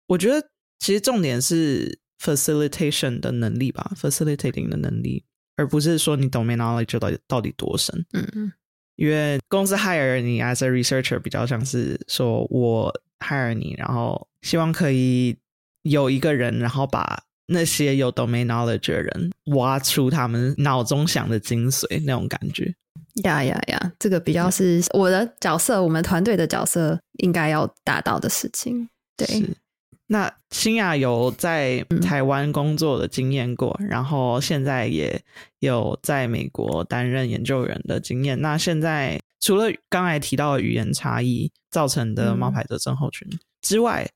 [0.08, 0.48] 我觉得
[0.80, 2.00] 其实重点是。
[2.22, 5.22] facilitation 的能力吧，facilitating 的能力，
[5.56, 8.06] 而不是说你 domain knowledge 到底到底多深。
[8.14, 8.52] 嗯嗯，
[8.96, 15.36] 因为公司 hire 你 as a researcher 比较像是说我 hire 你，然后希望可以
[15.82, 22.74] 有一个人，然后把那些有 domain knowledge 的人挖出他们脑中想的精髓那种感觉。
[23.22, 28.88] 呀呀呀，这个比较是我的角色，我们团队的角色应该要达到的事情。
[29.16, 29.26] 对。
[30.06, 35.18] 那新亚有在台湾工作的经验过，然后现在也
[35.60, 38.38] 有在美国担任研究员的经验。
[38.40, 43.26] 那现在除了刚才提到的语言差异造成的冒牌者症候群
[43.62, 44.06] 之外，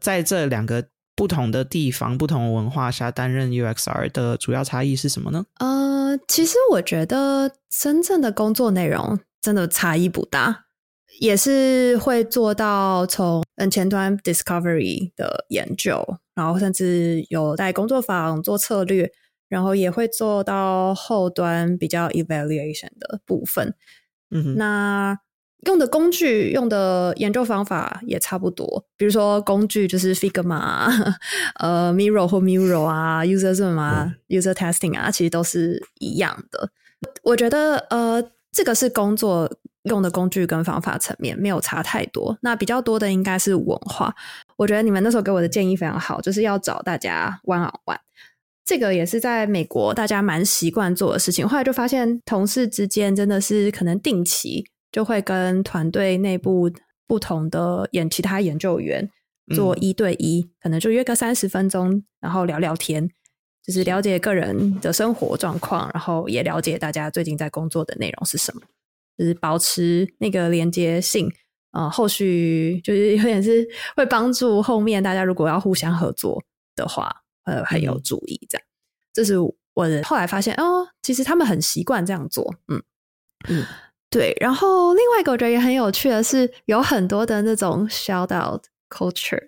[0.00, 5.44] 在这两个不同的地方、不同文化下担任 UXR 的主要差异是什么呢？
[5.58, 10.62] 呃，其实我觉得真正的工作内容真的差异不大。
[11.20, 19.08] 也是会做到从嗯前端 discovery 的研究，然后甚至有在工作坊做策略，
[19.48, 23.76] 然后也会做到后端比较 evaluation 的部分。
[24.32, 25.16] 嗯，那
[25.66, 28.84] 用的工具、用的研究方法也差不多。
[28.96, 30.88] 比如说工具就是 Figma、
[31.60, 36.70] 呃 Miro 或 Miro 啊，User Zoom 啊，User Testing 啊，其实都是一样的。
[37.22, 38.22] 我觉得呃，
[38.52, 39.50] 这个是工作。
[39.84, 44.14] 用的工具跟方法层面没有差太多，那比较多的应该是文化。
[44.56, 47.98] 我觉得你们那时候给我的建议非常好，就是要找大家 one on one。
[48.64, 51.46] 这个也是在美国大家蛮习惯做的事情。
[51.46, 56.70] 后来就发现同事之间真的是可能定期就会跟团队内部
[57.08, 59.10] 不同的研其他研究员
[59.52, 63.10] 做一对一，可能就约个三十分钟，然后聊聊天，
[63.60, 68.62] 就是了解个人的生活状况，然后也了解大家最近在工作的内容是什么。
[69.18, 71.28] 就是保持那个连接性，
[71.72, 76.40] 呃，后续就是有点是会帮助后面大家如果要互相合作
[76.76, 77.10] 的话，
[77.42, 78.64] 呃，很有注意这样。
[79.12, 79.34] 这是
[79.74, 82.80] 我的后来发现哦，其实他们很习惯这样做，嗯
[83.48, 83.64] 嗯，
[84.14, 84.36] 对。
[84.40, 89.42] 然后另外一个我觉得也很有趣的是，有很多的那种 shout out culture。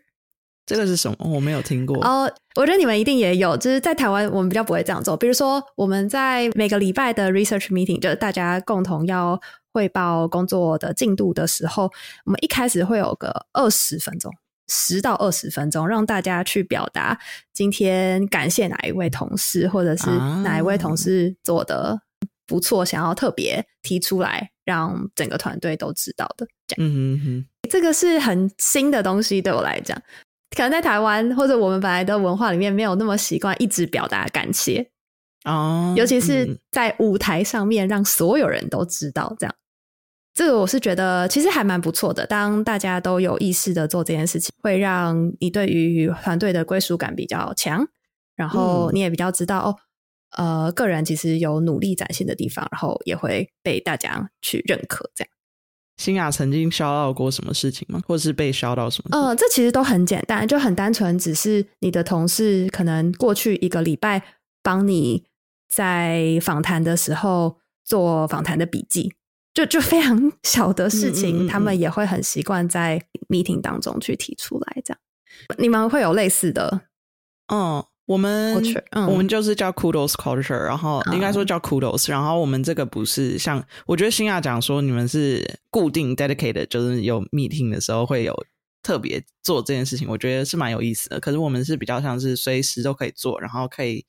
[0.66, 1.16] 这个是什么？
[1.20, 1.96] 我没有听过。
[2.04, 5.16] 哦，我觉得你们一定也有，就是在台湾我们比较不会这样做。
[5.16, 9.40] 比如说我们在每个礼拜的 research meeting，就是大家共同要
[9.72, 11.84] 汇报工作的进度的时候，
[12.24, 14.32] 我们一开始会有个二十分钟，
[14.66, 17.16] 十到二十分钟，让大家去表达
[17.52, 20.10] 今天感谢哪一位同事，或者是
[20.42, 22.00] 哪一位同事做的
[22.44, 26.46] 不错，想要特别提出来，让整个团队都知道的。
[26.66, 29.96] 这样，这个是很新的东西，对我来讲。
[30.54, 34.88] 可能在台湾或者我们本来的文化里面没有那么习惯一直表达感谢
[35.44, 39.54] 哦，尤其是在舞台上面让所有人都知道这样，
[40.34, 42.26] 这个我是觉得其实还蛮不错的。
[42.26, 47.86] 当大家都有意识的做这件事情，会让你对于团队的归属感比较强，
[48.34, 49.76] 然后你也比较知道哦，
[50.30, 55.30] 呃，个人其实有努力展现的地方，然后也会被大家去认可这样。
[55.96, 58.02] 新雅曾经烧到过什么事情吗？
[58.06, 59.18] 或者是被烧到什么？
[59.18, 64.22] 呃，这其实都很简单，就很单纯，只是你的同事可能过去一个礼拜
[64.62, 65.24] 帮你
[65.72, 69.14] 在访谈的时候做访谈的笔记，
[69.54, 73.00] 就就非常 小的事情，他们也会很习惯在
[73.30, 74.82] meeting 当中去提出来。
[74.84, 75.00] 这样，
[75.56, 76.82] 你们会有类似的？
[77.50, 77.82] 嗯。
[78.06, 78.54] 我们
[79.08, 88.32] 我们就是叫 Kudos Culture，然后应该说叫 Kudos，然后我们这个不是像我觉得新亚讲说你们是固定 dedicated，就是有 meeting 的时候会有
[88.82, 91.18] 特别做这件事情，我觉得是蛮有意思的。
[91.18, 94.06] 可是我们是比较像是随时都可以做，然后可以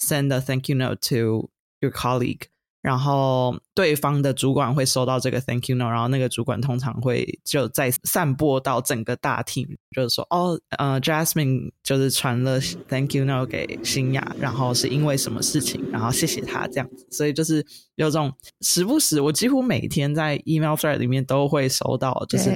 [0.00, 2.42] send a thank you note to your colleague。
[2.80, 17.64] 然后对方的主管会收到这个 thank you note，然后那个主管通常会就再散播到整个大 team，就是说哦，呃，Jasmine 就是传了 thank you note 给新雅，然后是因为什么事情，然后谢谢他这样子，所以就是
[17.94, 22.50] 有种时不时，我几乎每天在 email thread 里面都会收到，就是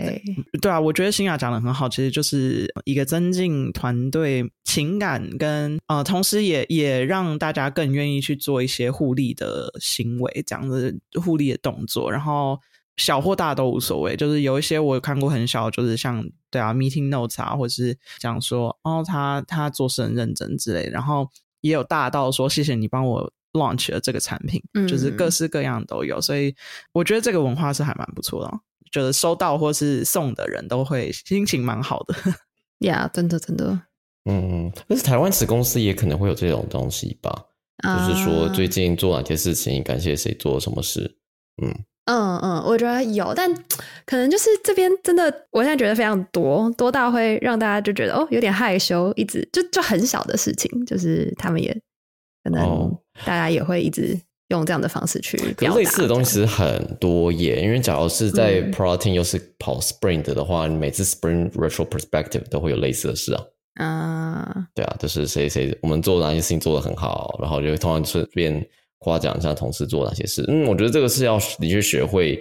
[0.61, 10.17] 对啊，我觉得新雅讲的很好，其实就是一个增进团队情感跟呃，同时也也让大家更愿意去做一些互利的行。
[10.17, 12.59] 为这样的互利的动作，然后
[12.97, 14.17] 小或大都无所谓。
[14.17, 20.89] 就是有一些我有看过很小，就是像对啊，meeting notes 啊，或者是讲说哦，他他做事很认真之类。
[20.91, 21.29] 然后
[21.61, 26.21] 也有大到说谢谢你帮我 launch 了这个产品，就是各式各样都有。
[26.21, 26.55] 所以
[26.93, 28.53] 我觉得这个文化是还蛮不错的，
[28.91, 32.14] 就是收到或是送的人都会心情蛮好的。
[32.81, 33.81] 呀，真的真的，
[34.27, 37.45] 嗯，但是台湾子公司也可能会有这种东西吧。
[37.83, 41.16] 就是说，最近做哪些事情，感谢谁做什么事，
[41.62, 41.74] 嗯
[42.07, 43.53] 嗯嗯，我觉得有，但
[44.05, 51.77] 可能就是这边真的，我现在觉得非常多，多到会让大家就觉得哦，有点害羞，一直就就很小的事情，就是他们也
[52.45, 54.16] 可能大家也会一直
[54.49, 55.77] 用这样的方式去表达。
[55.77, 63.43] 类似的东西其实很多耶，因为假如是在 Protein 又是跑 Sprint 的话，你每次 Sprint Retro Perspective 都会有类似的事啊。
[63.77, 68.66] 啊，对啊，就是谁谁我们做哪些事情做的很好，然后就会通常顺便
[68.99, 70.45] 夸奖一下同事做哪些事。
[70.49, 72.41] 嗯，我觉得这个是要的确学会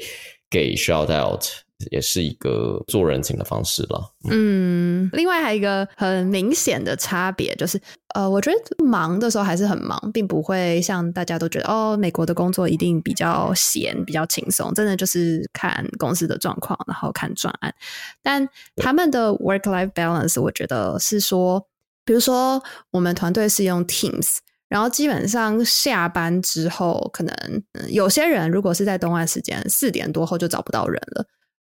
[0.49, 1.43] 给 shout out，
[1.91, 4.13] 也是一个做人情的方式了。
[4.29, 7.79] 嗯，另外还有一个很明显的差别就是，
[8.13, 14.73] 呃，我觉得忙的时候还是很忙，并不会像大家都觉得哦，美国的工作一定比较闲、比较轻松。
[14.73, 17.73] 真的就是看公司的状况，然后看专案。
[18.23, 18.47] 但
[18.77, 21.67] 他们的 work life balance，我觉得是说，
[22.05, 24.37] 比如说我们团队是用 Teams，
[24.69, 27.35] 然后基本上下班之后，可能
[27.89, 31.25] 有些人如果是在东岸时间四点多后就找不到人了，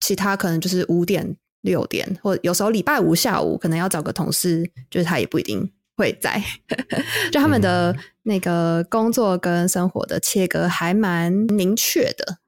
[0.00, 1.36] 其他可能就是五点。
[1.62, 6.40] 六点，或有时候礼拜五下午可能要找个同事，就是他也不一定会在。
[7.32, 7.92] 就他们的
[8.22, 12.38] 那个工作跟生活的切割还蛮明确的，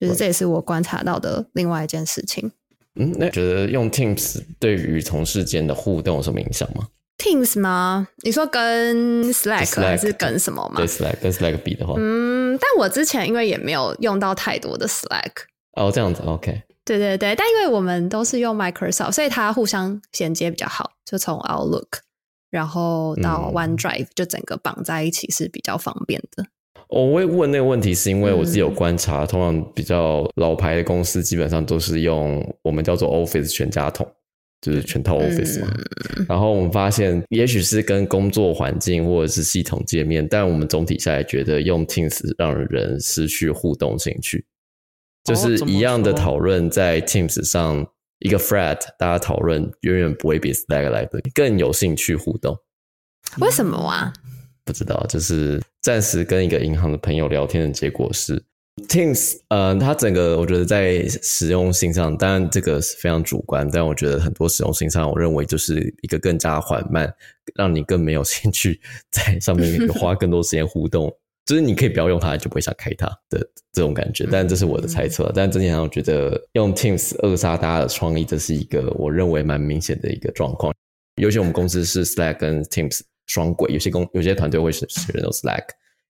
[0.00, 2.50] 就是这也是我观察到的另外一件事情。
[2.94, 6.88] 嗯，那觉得用 Teams 对于同事间的互动有什么影响吗
[7.18, 8.08] ？Teams 吗？
[8.24, 10.76] 你说跟 Slack 还是跟什么吗？
[10.76, 15.32] 对 Slack 跟 Slack 比的话，嗯，但我之前因为也没有用到太多的 Slack。
[15.74, 16.62] 哦，这样子，OK。
[16.84, 20.90] 对对对，但因为我们都是用 Microsoft，所以它互相衔接比较好。
[21.04, 21.88] 就从 Outlook，
[22.50, 26.46] 然后到 OneDrive，就整个绑在一起是比较方便的。
[26.88, 34.06] 我会问那个问题，是因为我自己有观察，通常比较老牌的公司基本上都是用我们叫做 Office 全家桶，
[34.60, 35.72] 就是全套 Office 嘛。
[36.28, 44.44] 然后我们发现，也许是跟工作环境或者是系统界面，但我们总体下来觉得用 Teams 让人失去互动兴趣。
[45.24, 47.86] 就是一样的讨论，在 Teams 上
[48.18, 52.56] 一个 thread，大家讨论远远不会比 Slack 来的更有兴趣互动。
[53.38, 54.12] 为什么啊？
[54.64, 58.42] 不知道，就是暂时跟一个银行的朋友聊天的结果是
[58.88, 67.12] ，Teams，呃，它整个我觉得在实用性上，当然这个是非常主观，但我觉得很多实用性上，我认为就是一个更加缓慢，
[67.56, 71.12] 让你更没有兴趣 在上面花更多时间互动。
[71.44, 73.38] 就是你可以不要用它，就不会想开它的
[73.72, 75.30] 这种感觉，但这是我的猜测。
[75.34, 80.72] 但整体上，我觉得用 Teams 扼杀大家的创意，这是一个我认为蛮明显的一个状况。
[81.16, 84.88] 尤其我们公司是 Slack 跟 Teams 双轨，有些公有些团队会选
[85.20, 85.64] 用 Slack，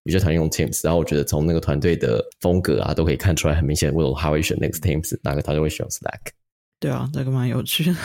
[0.05, 0.81] 有些团队用 Teams。
[0.85, 6.33] 然后我觉得从那个团队的风格啊，都可以看出来很明显，为什么他会选那个 Teams，哪个团队会选 Slack。
[6.79, 7.97] 对啊，这个蛮有趣的。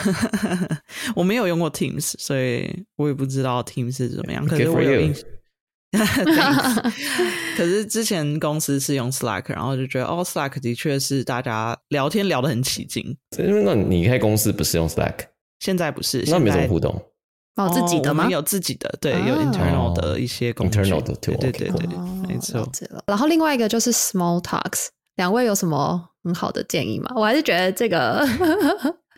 [1.14, 4.46] 我没有用过 Teams，所以我也不知道 Teams 是怎么样。
[4.46, 5.24] 可是我有印象。
[7.56, 13.18] 可是之前公司是用 Slack，然后就觉得哦，Slack 的确是大家聊天聊得很起劲。
[13.38, 15.16] 那你开公司不是用 Slack？
[15.60, 17.02] 现在不是，那没什么互动。
[17.56, 18.28] 哦，自己的吗？
[18.30, 20.80] 有自己的，对，有 internal 的一些工具。
[20.80, 21.88] internal 的，对对对对，
[22.28, 22.70] 没错。
[23.08, 27.12] 然后另外一个就是 Small Talks，两位有什么很好的建议吗？
[27.16, 28.24] 我还是觉得这个。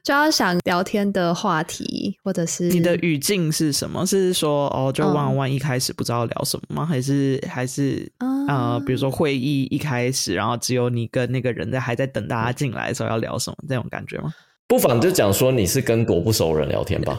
[0.03, 4.05] 就要想聊天的话题，或者是你的语境是什么？
[4.05, 6.85] 是说哦，就万万一开始不知道聊什么吗？
[6.85, 8.11] 还是还是
[8.47, 14.33] 呃，比如说会议一开始，然后只有你跟那个人在还在等大家进来的时候要聊什么这种感觉吗？
[14.67, 17.17] 不妨就讲说你是跟多不熟人聊天吧，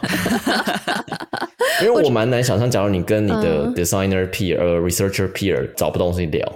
[1.83, 6.49] 因为我蛮难想象，假如你跟你的 designer peer、researcher peer 找不到东西聊，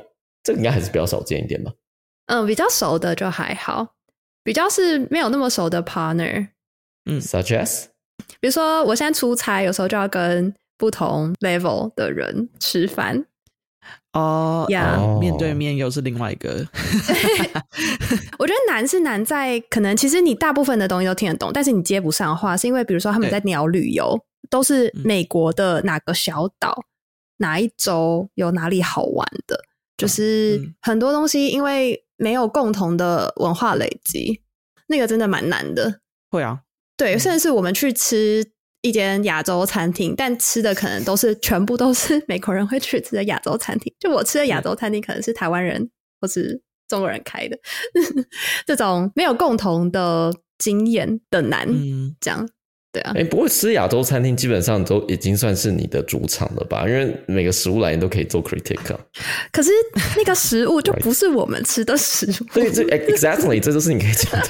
[0.45, 1.73] 这个应该还是比较少见一点吧。
[2.27, 3.94] 嗯，比较熟的就还好。
[4.45, 6.47] 比较是没有那么熟的 partner，
[7.07, 7.87] 嗯，such as，
[8.39, 13.25] 比如说我现在出差，有时候就要跟不同 level 的人吃饭。
[14.13, 16.51] 哦呀，面对面又是另外一个。
[18.39, 24.19] 我觉得难是难在，可能其实你大部分的东西都听得懂，但是你接不上话，是因为比如说他们在聊旅游，
[24.49, 26.85] 都是美国的哪个小岛、
[27.39, 29.59] 哪一州有哪里好玩的，
[29.97, 34.43] 就是很多东西因为没有共同的文化累积，
[34.89, 36.01] 那个真的蛮难的。
[36.31, 36.61] 会啊，
[36.97, 38.53] 对，甚至是我们去吃。
[38.85, 43.91] 一间亚洲餐厅，但吃的可能都是全部都是美国人会去吃的亚洲餐厅。
[43.99, 45.91] 就我吃的亚洲餐厅，可能是台湾人
[46.21, 47.59] 或是中国人开的，
[48.67, 51.67] 这种没有共同的经验的难，
[52.21, 52.47] 这样
[52.95, 53.13] 对啊。
[53.17, 56.89] 哎，不过吃亚洲餐厅基本上都已经算是你的主场了吧？
[56.89, 58.79] 因为每个食物来源都可以做 critic。
[59.53, 59.71] 可是
[60.17, 62.47] 那个食物就不是我们吃的食物。
[62.55, 64.49] 对，这 exactly 这就是你可以讲的。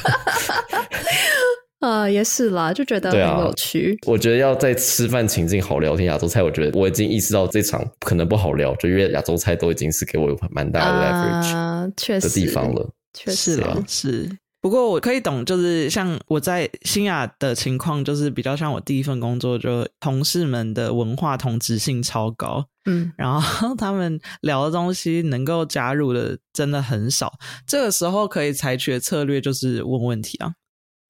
[1.81, 3.99] 呃， 也是啦，就觉得很有趣。
[4.07, 14.29] 我觉得要在吃饭情境好聊天亚洲菜，我觉得我已经意识到这场可能不好聊，就因为亚洲菜都已经是给我有蛮大的 leverage 确实的地方了，确实了，是。
[14.65, 27.31] 不过我可以懂，就是像我在新雅的情况，就是比较像我第一份工作，就同事们的文化同质性超高，嗯，然后他们聊的东西能够加入的真的很少。
[27.67, 30.55] 这个时候可以采取的策略就是问问题啊。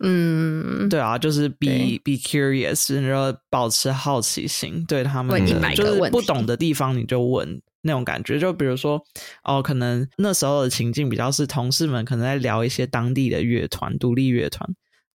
[0.07, 8.39] 嗯，对啊，就是 be be curious，然后保持好奇心，对他们的就是不懂的地方你就问那种感觉。
[8.39, 9.03] 就比如说，
[9.45, 14.69] 哦，可能那时候的情境比较是同事们可能在聊一些当地的乐团、独立乐团。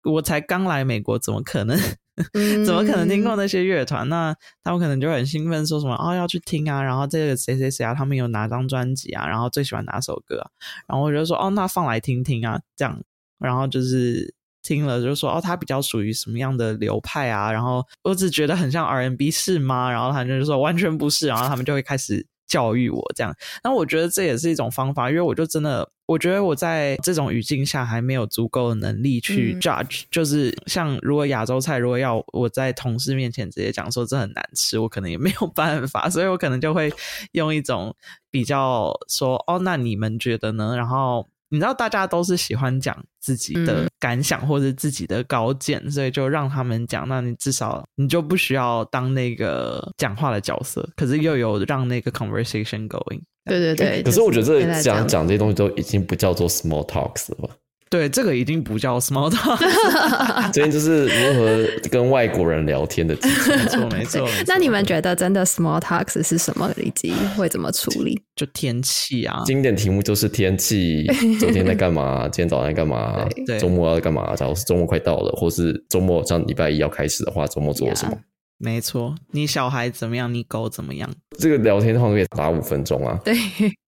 [0.05, 1.77] 我才刚来美国，怎么可能？
[2.65, 4.09] 怎么可能听过那些乐团？
[4.09, 10.49] 那他们可能就很兴奋，说什么哦要去听啊，然后这个谁谁谁啊，他们有哪张专辑啊，然后最喜欢哪首歌，
[10.87, 12.99] 然后我就说哦，那放来听听啊，这样，
[13.37, 14.33] 然后就是。
[14.69, 17.51] 听了就说哦，他比较属于什么样的流派啊？
[17.51, 19.89] 然后我只觉得很像 R&B 是吗？
[19.89, 23.35] 然后他就说完全不是，然后他们就会开始教育我这样。
[23.63, 30.03] 那我觉得这也是一种方法，因为我就真的我觉得我在这种语境下还没有足够的能力去 judge。
[30.11, 36.93] 就是像如果亚洲菜，如果要我在同事面前直接讲说这很难吃，我可能也没有办法，所以我可能就会
[37.31, 37.95] 用一种
[38.29, 40.77] 比较说哦，那你们觉得呢？
[40.77, 41.27] 然后。
[41.49, 47.07] 你知道大家都是喜欢讲自己的感想或者自己的高见，所以就让他们讲。
[47.07, 53.21] 那你至少你就不需要当那个讲话的角色，可是又有让那个 conversation going。
[53.45, 54.03] 对对对。
[54.03, 57.55] 可是我觉得这讲讲这些东西都已经不叫做 small talks 了吧？
[57.89, 59.57] 对，这个已经不叫 small talk，
[60.53, 64.29] 今天就是如何跟外国人聊天的没错没错。
[64.45, 66.71] 那你们觉得真的 small talks 是什么？
[66.77, 68.21] 以及会怎么处理？
[68.35, 71.07] 就天气啊，经典题目就是天气，
[71.39, 72.29] 昨天在干嘛？
[72.29, 73.27] 今天早上在干嘛？
[73.59, 74.35] 周末要干嘛？
[74.35, 78.15] 假如是周末快到了，或是周末像礼拜一要开始的话，周末做了什么？
[78.59, 80.31] 没错，你小孩怎么样？
[80.33, 81.09] 你狗怎么样？
[81.37, 83.17] 这个聊天的话可以打五分钟啊。
[83.23, 83.33] 对，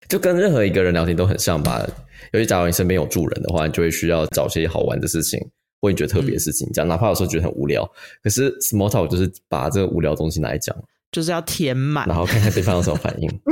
[0.08, 1.86] 就跟任何一个人聊天都很像吧。
[2.32, 5.40] 尤其假如你身边有住人的话，你就会需要找些好玩的事情，
[5.82, 6.88] 或你觉得特别的事情讲。
[6.88, 7.86] 哪怕有时候觉得很无聊，
[8.24, 10.74] 可是 small talk 就是把这个无聊东西拿来讲，
[11.12, 13.30] 就是要填满，然后看看对方有什么反应。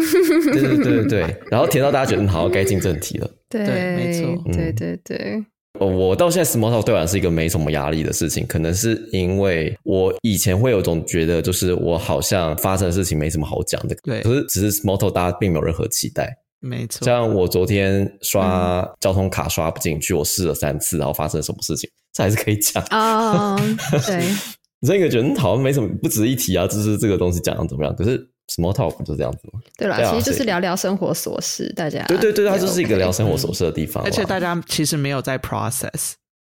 [0.54, 3.30] 对对对对对，然后填到大家觉得好，该进正题了。
[3.50, 3.60] 对，
[3.98, 5.44] 没错，对对对。
[5.80, 13.96] 我到现在 small talk 对我是一个没什么压力的事情，可能是因为我以前会有种觉得，就是我好像发生的事情没什么好讲的。
[14.04, 16.36] 对，可是只是 small talk 大家并没有任何期待。
[16.60, 23.56] 没错，像我昨天刷交通卡刷不进去，我试了三次，然后发生了什么事情，这还是可以讲啊。
[24.08, 24.24] 对，
[24.82, 26.68] 你这个觉得好像没什么，不值一提啊。
[26.68, 27.96] 就是这个东西讲的怎么样？
[27.96, 28.30] 可是。
[28.50, 29.60] Small talk 就这样子吗？
[29.78, 34.04] 对了，其实就是聊聊生活琐事，大家对对对，它就是一个聊生活琐事的地方。
[34.04, 36.14] 而且大家其实没有在 process，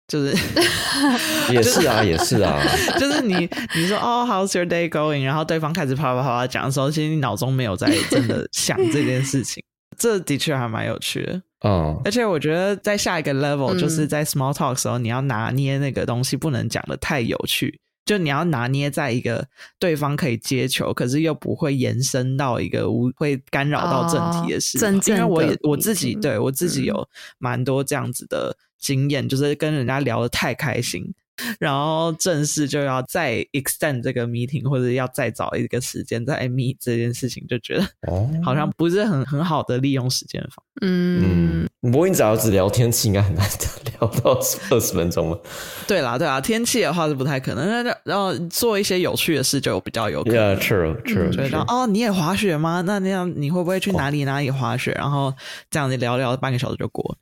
[0.07, 0.35] 就是
[1.53, 2.59] 也是啊，也是啊，
[2.99, 5.23] 就是你你说哦，How's your day going？
[5.23, 9.63] 然后对方开始啪啪啪啪讲的时候，其实你脑中没有在真的想这件事情，
[9.95, 11.41] 这的确还蛮有趣的。
[11.65, 17.79] 嗯，而且我觉得在下一个 level，就是在 small talk 的时候，你要拿捏那个东西，不能讲的太有趣。
[18.05, 19.47] 就你要拿捏在一个
[19.79, 24.77] 对方可以接球，可是又不会延伸到一个无会干扰到正题的事。
[25.07, 31.13] 因为我也我自己对我自己有蛮多这样子的经验，就是跟人家聊的太开心。
[31.59, 40.63] 然后正式就要再 extend 这个 meeting，或者要再找一个时间再 meet 这件事情，就觉得哦，好像不是很很好的利用时间方。
[40.81, 43.47] 嗯，不过你只要只聊天气，应该很难
[43.99, 45.41] 聊到二十分钟了。
[45.88, 47.84] 对啦，对啦，天气的话是不太可能。
[47.84, 50.38] 那然后做一些有趣的事就比较有可能。
[50.39, 50.55] 得
[51.67, 52.81] 哦，你也滑雪吗？
[52.81, 54.91] 那那样你会不会去哪里哪里滑雪？
[54.91, 55.34] 然后
[55.69, 57.17] 这样子聊聊半个小时就过。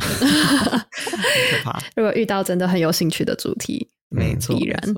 [0.00, 1.82] 可怕！
[1.94, 4.94] 如果遇到真的很有兴趣的主题，没错，必然。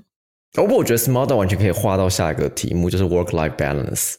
[0.53, 4.15] 不过我觉得 small talk 完全可以划到下一个题目，就是 work life balance。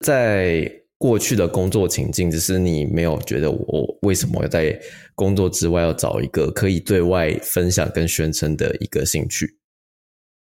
[0.00, 4.78] 在过去的工作情境，只是你没有觉得我为什么要在
[5.14, 9.58] 工作之外要找一个可以对外分享跟宣称的一个兴趣。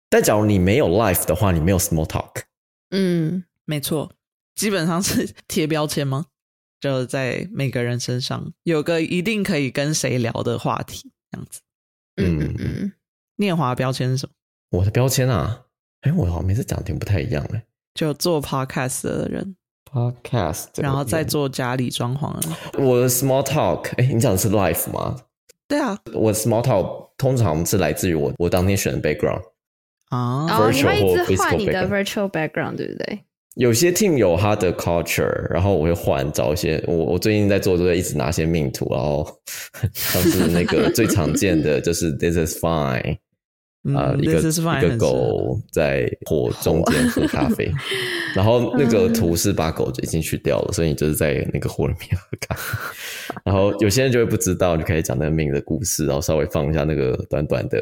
[0.09, 2.43] 但假如你没有 life 的话，你没有 small talk。
[2.91, 4.12] 嗯，没错，
[4.55, 6.27] 基本上是贴标签吗？
[6.81, 11.61] 就在每个人身上有个一定可以跟谁聊的话题，这样子。
[12.16, 12.93] 嗯嗯嗯。
[13.37, 14.33] 念华标签是什么？
[14.79, 15.62] 我的标签啊，
[16.03, 17.64] 哎，我好像每次讲的不太一样哎。
[17.95, 19.57] 就做 podcast 的人。
[19.93, 22.35] Podcast，然后再做家里装潢。
[22.83, 25.16] 我的 small talk，哎，你讲的是 life 吗？
[25.68, 29.43] 对啊，我的 small talk 通常是来自于我我当天选的 background
[30.09, 33.25] 啊，你会一直换你的 virtual background，对不对？
[33.55, 36.82] 有些 team 有他的 culture，然后我会换找一些。
[36.86, 39.26] 我我最近在做，都在一直拿些命图，然后
[39.94, 43.16] 像是那个最常见的 就是 this is fine。
[43.94, 47.70] 啊，一个一个狗在火中间喝咖啡，
[48.34, 52.62] 然后那个图是把狗已经去掉了，所以你就是在那个火里面喝咖啡。
[53.44, 57.78] 然后有些人就会不知道，就开始讲那个命的故事，然后稍微放一下那个短短的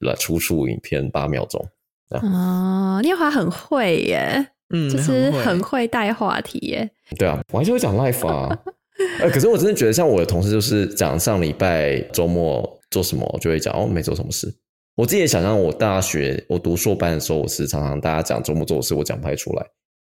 [0.00, 1.62] 来出处影片八秒钟。
[2.08, 6.90] 啊，念华很会耶，嗯，就是很会带话题耶。
[7.18, 8.58] 对啊，我还是会讲 life 啊。
[9.20, 14.52] 呃，可是我真的觉得，像我的同事就是讲上礼拜周末做什么，就会讲哦，没做什么事。
[14.94, 19.62] 我自己也想象，我大学我读硕班的时候，我是常常大家讲周末做的事，我讲不太出来，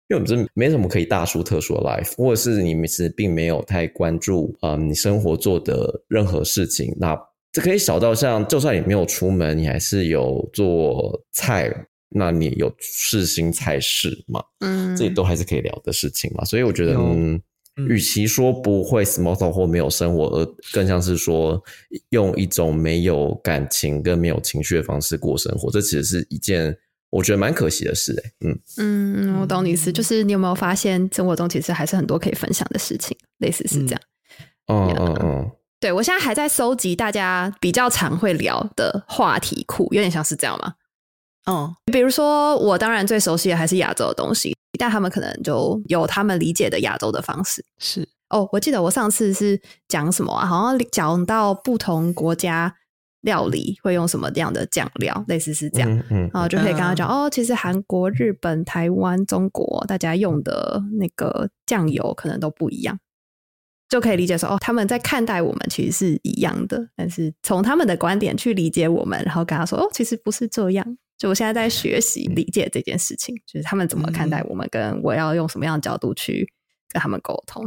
[0.10, 7.18] 因为我们真没什么可以大书特书的 life，或者是你们是并没有太关注啊，你生活做的任何事情，那
[7.54, 11.74] 这可以小到像，就算你没有出门，你还是有做菜，
[12.14, 14.44] 那你有试新菜式吗？
[14.60, 17.42] 嗯，这都还是可以聊的事情嘛，所以我觉得嗯。
[17.88, 21.60] 与其说不会 small talk 或没有生活，而更像是说
[22.10, 26.78] 用一种没有感情跟没有情绪的方式过生活，这其实是一件
[27.10, 28.14] 我觉得蛮可惜的事。
[28.24, 34.02] 哎，嗯嗯，我懂你意思，就是你有没有发现生活中其实还是很多可以分享的事情，类似是这样。
[34.68, 40.76] 嗯嗯嗯，对我现在还在搜集大家比较常会聊的话题库，有点像是这样吗？
[41.46, 44.56] 嗯，比如说我当然最熟悉的还是亚洲的东西。
[44.80, 47.64] 但他们可能就有他们理解的亚洲的方式。
[47.78, 50.48] 是哦，我记得我上次是讲什么啊？
[50.48, 52.74] 好像讲到不同国家
[53.22, 56.04] 料理会用什么样的酱料，类似是这样。
[56.10, 62.98] 嗯，然后就可以跟他讲哦，其实韩国、日本、台湾、中国大家用的那个酱油可能都不一样，
[63.88, 70.98] 就可以理解说哦，他们在看待我们其实是一样的，但是从他们的观点去理解我们，然后跟他说哦，其实不是这样。
[71.18, 76.48] 就我现在在学习理解这件事情，就是他们怎么看待我们，跟我要用什么样的角度去
[76.90, 77.64] 跟他们沟通。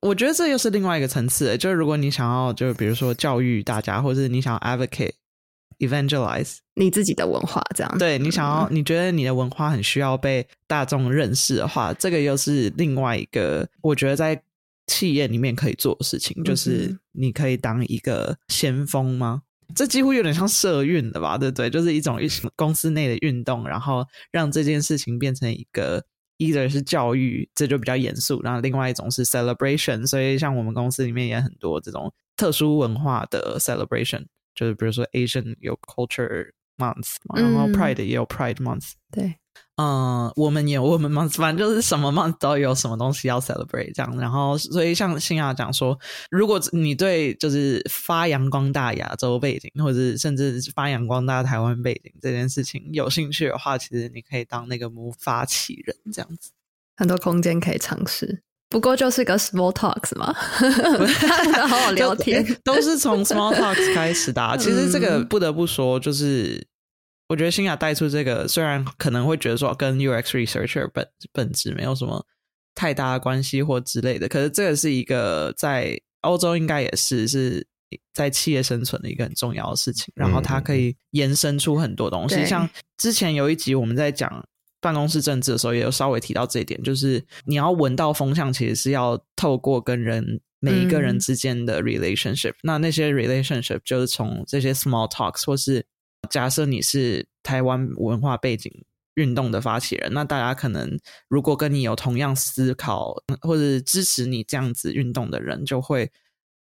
[0.00, 1.56] 我觉得这又是另外一个层次。
[1.58, 5.12] 就是如果你想要，就是比如说教育大家，或者你想要 advocate、
[5.78, 14.40] evangelize 你自己的文化，这样对你想要，你觉得你的文化很需要被大众认识的话，这个又是另外一个我觉得在
[14.86, 19.42] 企业里面可以做的事情，就是你可以当一个先锋吗？
[19.74, 21.68] 这几乎有点像社运的吧，对不对？
[21.68, 26.04] 就是一种一公司内的运动，然后让这件事情变成一个
[26.38, 30.06] ，either 是教育，这就比较严肃；然后另外一种是 celebration。
[30.06, 39.36] 所以像我们公司里面也很多这种特殊文化的 celebration，就是比如说 Asian 有 culture month，然后 Pride 也有 Pride month，对。
[39.76, 44.18] 嗯，我们也我们 month，反正就是什么 month 都有什么东西要 celebrate 这样。
[44.18, 45.98] 然后，所以像新亚讲说，
[46.30, 56.52] 如果你对就是发扬光大亚洲背景，或者甚至发扬光大台湾背景这件事情有兴趣的话，其实你可以当那个 move 发起人这样子，
[56.96, 58.40] 很多空间可以尝试。
[58.70, 60.32] 不过就是个 small talks 嘛，
[61.68, 64.40] 好好聊天，都是从 small talks 开始的。
[64.58, 66.66] 其实这个不得不说，就是。
[67.28, 72.24] 我觉得新雅带出这个，虽然可能会觉得说跟 UX researcher 本本质没有什么
[72.74, 77.66] 太大的关系或之类的，可是这个是一个在欧洲应该也是是
[78.12, 80.12] 在企业生存的一个很重要的事情。
[80.14, 82.68] 然后它可以延伸出很多东西，像
[82.98, 84.46] 之前有一集我们在讲
[84.80, 92.52] 办公室政治的时候，也有稍微提到这一点，就是你要闻到风向，其实是要透过跟人每一个人之间的 relationship。
[92.62, 95.84] 那那些 relationship 就是从这些 small talks 或是
[96.26, 98.70] 假设你是台湾文化背景
[99.14, 100.98] 运动的发起人，那大家可能
[101.28, 106.10] 如果跟你有同样思考或者支持你这样子运动的人，就会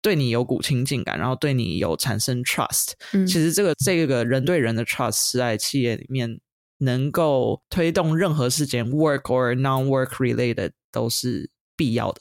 [0.00, 2.92] 对你有股亲近感，然后对你有产生 trust。
[3.12, 6.38] 嗯其实这个这个人对人的 trust 是在企业里面
[6.78, 12.20] 能够推动任何事件 work or non work related 都是必要的。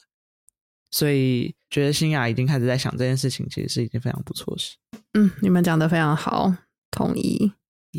[0.90, 4.76] 所以觉得新雅已经开始在想这件事情，其实是一件非常不错的事。
[5.14, 6.54] 嗯，你们讲的非常好。
[6.94, 7.50] 同意，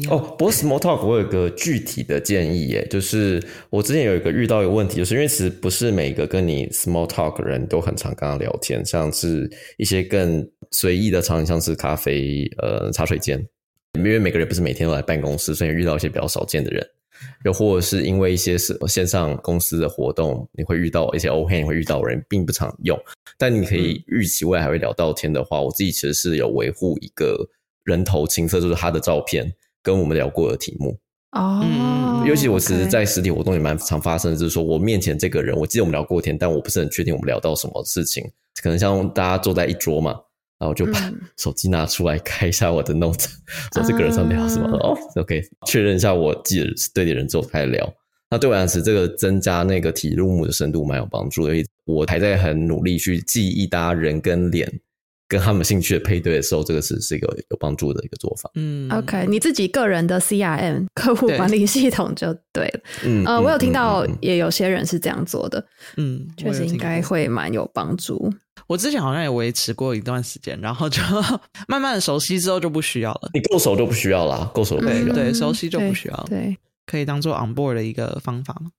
[0.09, 13.37] 哦，不过 small talk 我有个具体的建议耶，就是我之前有一个遇到一个问题，就是因为其实不是每个跟你 small talk 人都很常跟他聊天，像是一些更随意的场景，像是咖啡、呃茶水间，
[13.93, 16.85] 因为每个人不是每天都来办公室，所以遇到一些比较少见的人，
[17.45, 22.99] 又或者是因为一些是线上公司的活动，你会遇到一些 o h a n 会遇到人并不常用，
[23.37, 27.47] 但你可以预期未来还会聊到天的话，我自己其实是有维护一个
[27.85, 29.49] 人头青色，就是他的照片。
[29.81, 30.97] 跟我们聊过的题目
[31.33, 38.23] 哦，尤其我其实，在实体活动也蛮常发生的，就是说我面前这个人，我记得我们聊过天，但我不是很确定我们聊到什么事情。
[38.63, 40.15] 可能像大家坐在一桌嘛，
[40.57, 43.27] 然后就把手机拿出来开一下我的 note，
[43.75, 47.87] 说这个人在聊什么哦，OK，确认一下我记得是对的人之后开始聊。
[48.31, 51.53] 那对我来说，这个增加那个题目的深度蛮有帮助的。
[51.85, 54.67] 我还在很努力去记忆大家人跟脸。
[55.27, 58.49] 跟他们兴趣的配对的时候，这个是是一个有帮助的一个做法。
[58.55, 62.79] 嗯，OK，你自己个人的 CRM 客户管理系统就对了。
[63.03, 65.65] 嗯，呃，我有听到也有些人是这样做的。
[65.97, 68.31] 嗯，确实应该会蛮有帮助。
[68.67, 71.01] 我之前好像也维持过一段时间，然后就
[71.67, 73.29] 慢慢的熟悉之后就不需要了。
[73.33, 75.13] 你够熟就不需要了，够熟不需要。
[75.13, 76.25] 对，熟悉就不需要了。
[76.29, 76.55] 对，
[76.85, 78.71] 可以当做 on board 的一个方法吗？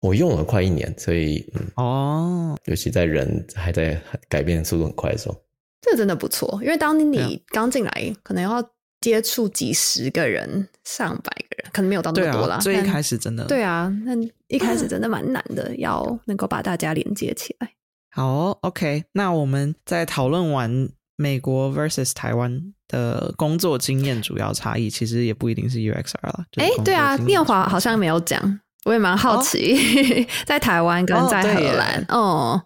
[0.00, 1.44] 我用了快一年，所以
[1.76, 5.41] 哦，尤其在人还在改变速度很快的时候。
[5.82, 8.62] 这真的不错，因为当你刚进来，可能要
[9.00, 12.58] 接触几十个人、上百个人，可能没有到那么多啦。
[12.58, 14.12] 最一开始真的，对啊，那
[14.46, 17.72] 一开始真的蛮难的，要能够把大家连接起来。
[18.14, 26.44] 好，OK，那我们在讨论完美国 versus 台湾的工作经验主要差异，其实也不一定是 UXR 了。
[26.58, 28.60] 哎，对啊，念华好像没有讲。
[28.84, 29.76] 我也蛮好奇，
[30.44, 32.60] 在台湾跟在荷兰，哦，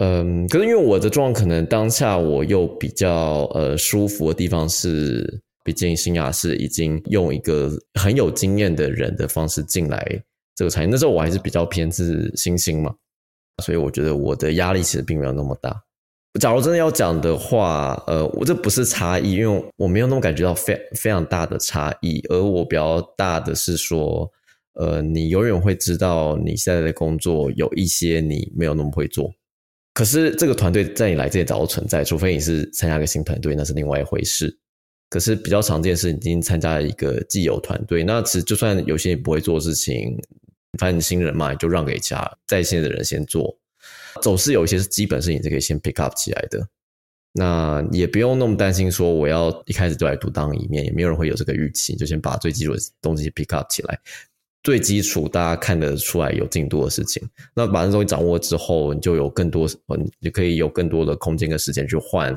[0.00, 10.04] 嗯，可是因为我的状况，可能当下我又比较呃舒服的地方是，毕竟新雅是已经用一个很有经验的人的方式进来
[10.56, 12.92] 这个产业，那时候我还是比较偏是新兴嘛，
[13.62, 15.80] 所以我觉得我的压力其实并没有那么大。
[16.40, 24.28] 假如真的要讲的话，呃，我这不是差异，因为我没有那么感觉到非非常大的差异，而我比较大的是说。
[24.74, 29.32] 呃，你永远会知道你现在的工作有一些你没有那么会做，
[29.94, 34.56] 可是这个团队在你来之前早就存在，除非你是参加一个新团队，那是另外一回事。
[35.08, 40.16] 可是比较常见是你已经参加了一个既有团队，那其实就算有些你不会做事情，
[40.78, 43.58] 反正你新人嘛，就让给其他在线的人先做。
[44.22, 46.64] 总是有一些是基本事情是可以先 pick up 起来的，
[47.32, 53.98] 那也不用那么担心说我要一开始就来独当一面，也没有人会有这个预期，就先把最基础的东西 pick up 起来。
[54.62, 62.30] 最基础，大家看得出来有进度的事情，那把这东西掌握之后，你就有更多，嗯，你可以有更多的空间跟时间去换，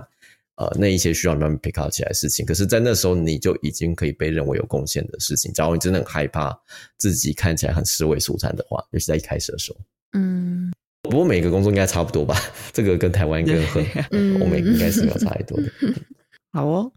[0.56, 2.46] 呃，那一些需要慢慢 pick up 起来的事情。
[2.46, 5.52] 可是，在那时候，你就已经可以被认为有贡献的事情。
[5.52, 6.58] 假如你真的很害怕
[6.98, 9.80] 自己看起来很尸位素餐的话，尤其在一开始的时候，
[10.14, 10.72] 嗯，
[11.02, 12.40] 不过每个工作应该差不多吧？
[12.72, 13.82] 这个跟台湾跟和
[14.40, 15.70] 欧美应该是没有差太多的。
[16.54, 16.92] 好哦。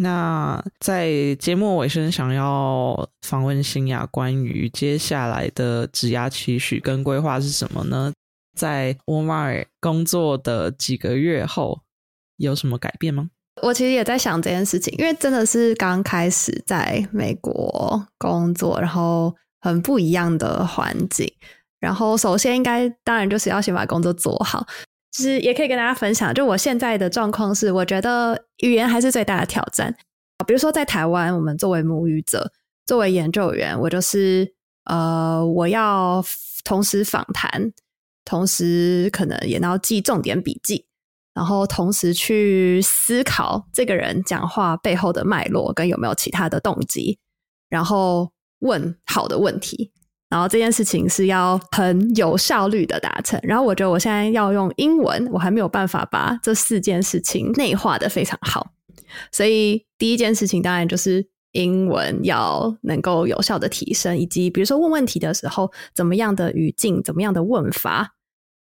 [0.00, 8.12] 那在节目尾声，想要访问新雅关于接下来的职涯期许跟规划是什么呢？
[8.56, 11.80] 在沃尔玛工作的几个月后，
[12.36, 13.30] 有什么改变吗？
[13.60, 21.28] 我其实也在想这件事情，因为真的是刚开始在美国工作，然后很不一样的环境。
[21.80, 24.64] 然后首先应该当然就是要先把工作做好。
[25.10, 29.94] 其实也可以跟大家分享，就我现在的状况是，我觉得语言还是最大的挑战。
[30.46, 32.52] 比如说在台湾，我们作为母语者，
[32.86, 34.54] 作为研究员，我就是
[34.84, 36.24] 呃，我要
[36.62, 37.72] 同时访谈，
[38.24, 40.86] 同时可能也要记重点笔记，
[41.34, 47.18] 然后同时去思考这个人讲话背后的脉络跟有没有其他的动机，
[47.68, 48.30] 然后
[48.60, 49.92] 问好的问题。
[50.28, 53.40] 然后这件事情是要很有效率的达成。
[53.42, 58.72] 然后我觉得我现在要用英文，我还没有办法把这四件事情内化的非常好。
[59.32, 68.14] 所以第一件事情当然就是英文要能够有效的提升，以及比如说问问题的时候，怎么样的语境、怎么样的问法，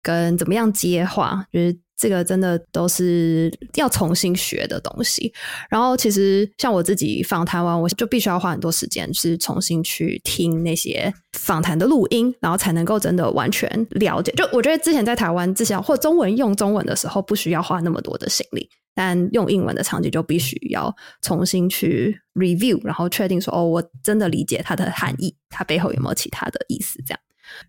[0.02, 1.78] 跟怎么样接话，就是。
[1.98, 5.32] 这个真的都是要重新学的东西。
[5.68, 14.30] 然后，其实像我自己访谈完，我就必须要花很多时间，是重新去听那些访谈的录音，然后才能够真的完全了解。
[14.32, 27.02] 就我觉得之前在台湾，至少或中文用中文的时候，不需要花那么多的心力，但用英文的场景就必须要重新去 review，然后确定说，哦，我真的理解它的含义，它背后有没有其他的意思？
[27.04, 27.20] 这样。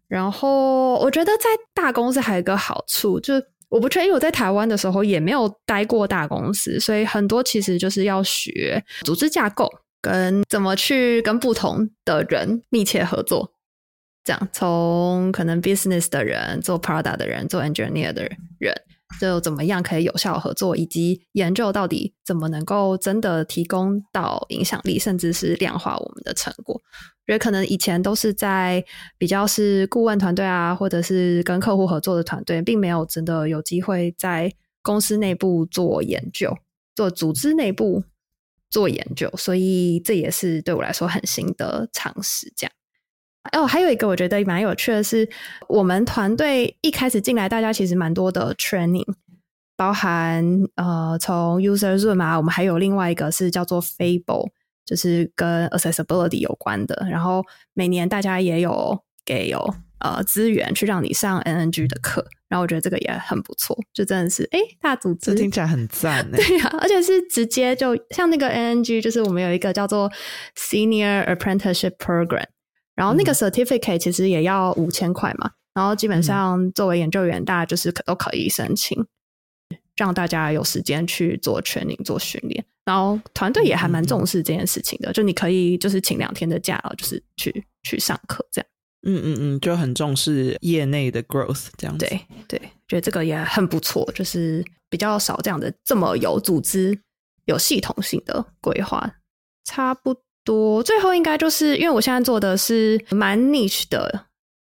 [0.07, 3.35] 然后，我觉得在大公司还有一个好处，就
[3.69, 9.69] 我不确定，因为我在台湾的时候也没有待过大公司，所以很多其实就是要学组织架构，
[10.01, 13.53] 跟怎么去跟不同的人密切合作。
[14.23, 18.75] 这样，从可能 business 的人、做 product 的人、做 engineer 的人，
[19.19, 26.79] 就怎么样可以有效合作，以及研究到底怎么能够真的提供到影响力，甚至是量化我们的成果。
[27.25, 28.83] 觉得可能以前都是在
[29.17, 34.51] 比较是顾问团队啊，或者是跟客户合作的团队，并没有真的有机会在
[34.81, 36.57] 公司内部做研究，
[36.95, 38.03] 做组织内部
[38.71, 42.51] 做研究，所以这也是对我来说很新的尝试。
[42.55, 42.73] 这样。
[43.53, 45.27] 哦，还有一个我觉得蛮有趣的是，
[45.67, 49.07] 我们团队一开始进来，大家其实蛮多的 training，
[49.75, 54.49] 包含呃从 user room 啊，我们还有另外一个是叫做 Fable，
[54.85, 57.07] 就是跟 accessibility 有关的。
[57.09, 70.11] 然后每年大家也有给有呃资源去让你上 NNG 的课，然后我觉得这个也很不错，就真的是哎大组织听起来很赞， 对呀，而且是直接就像那个 NNG，就是我们有一个叫做
[70.55, 72.45] Senior Apprenticeship Program。
[72.99, 79.01] 然后那个 certificate 其实也要五千块嘛，然后基本上作为研究员，大家就是可都可以申请，
[79.95, 82.65] 让大家有时间去做 training 做训练。
[82.83, 88.67] 然后团队也还蛮重视这件事情的，就你可以就是请两天的假，就是去去上课这样。
[89.03, 91.97] 嗯嗯嗯，就很重视业内的 growth 这样。
[91.97, 92.19] 对
[92.49, 96.99] 对，觉得这个也很不错，就是比较少这样的这么有组织、
[97.45, 99.09] 有系统性的规划，
[99.63, 100.13] 差不。
[100.49, 104.25] 多最后应该就是因为我现在做的是蛮 niche 的，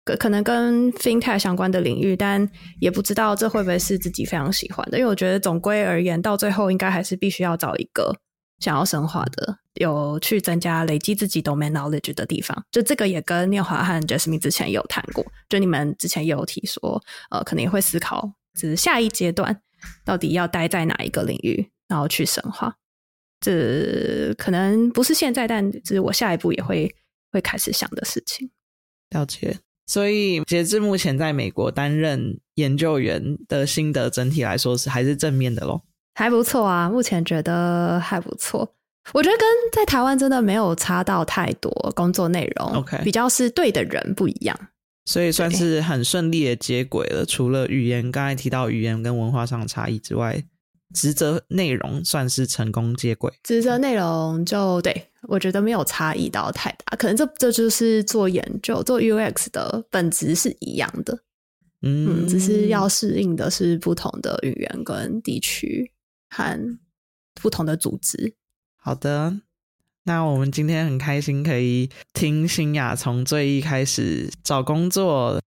[0.06, 2.48] 可可能跟 fintech 相关的领域，但
[2.80, 4.96] 也不知道这会不会是自己非常喜欢的。
[4.98, 8.16] 因为我觉得总归而言，到最后应该还是必须要找一个
[8.58, 12.56] 想要深化的，有去增加累积自己 domain knowledge 的地方。
[12.70, 16.98] 就这个也跟念华和 Jasmine 之前有谈过，就你们之前也有提说，
[17.30, 19.60] 呃，可能也会思考，就是下一阶段
[20.06, 22.74] 到底要待在哪一个领域，然后去深化。
[23.46, 26.92] 这可能不是现在，但是我下一步也会
[27.30, 28.50] 会开始想的事情。
[29.10, 35.84] 了解，所以截至目前，在美国担任研究员的心得，整体来说是还是正面的咯。
[36.16, 38.74] 还不错啊，目前觉得还不错。
[39.12, 44.58] 我觉得跟在台湾真的没有差到太多，工作内容 OK，比较是对的人不一样，
[45.04, 47.24] 所以算是很顺利的接轨了。
[47.24, 50.42] 除了语言，刚才提到语言跟文化上的差异之外。
[50.94, 61.18] 职责内容算是成功接轨，职责内容就对我觉得没有差异到太大，可能这这就是做研究做 UX 的本质是一样的，
[61.82, 65.92] 嗯，只是要适应的是不同的语言跟地区
[66.30, 66.78] 和
[67.34, 68.34] 不同的组织。
[68.76, 69.40] 好的，
[70.04, 75.42] 那我们今天很开心可以听新雅从最一开始找工作，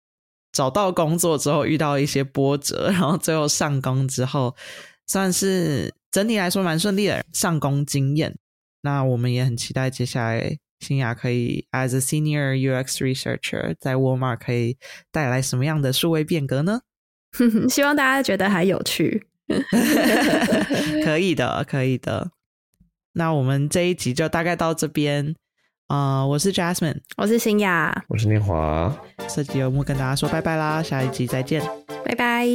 [0.51, 4.55] 找到工作之后遇到一些波折，然后最后上工之后。
[5.07, 8.37] 算是整体来说蛮顺利的上工经验，
[8.81, 14.77] 那我们也很期待接下来新雅可以 as a senior UX researcher 在沃尔玛可以
[15.11, 16.81] 带来什么样的数位变革呢？
[17.69, 19.27] 希望大家觉得还有趣，
[21.03, 22.31] 可以的，可以的。
[23.13, 25.35] 那我们这一集就大概到这边。
[25.87, 28.93] 啊，我是 Jasmine，我是新雅，我是念华，
[29.29, 31.61] 设计游牧跟大家说拜拜啦，下一集再见，
[32.03, 32.45] 拜拜。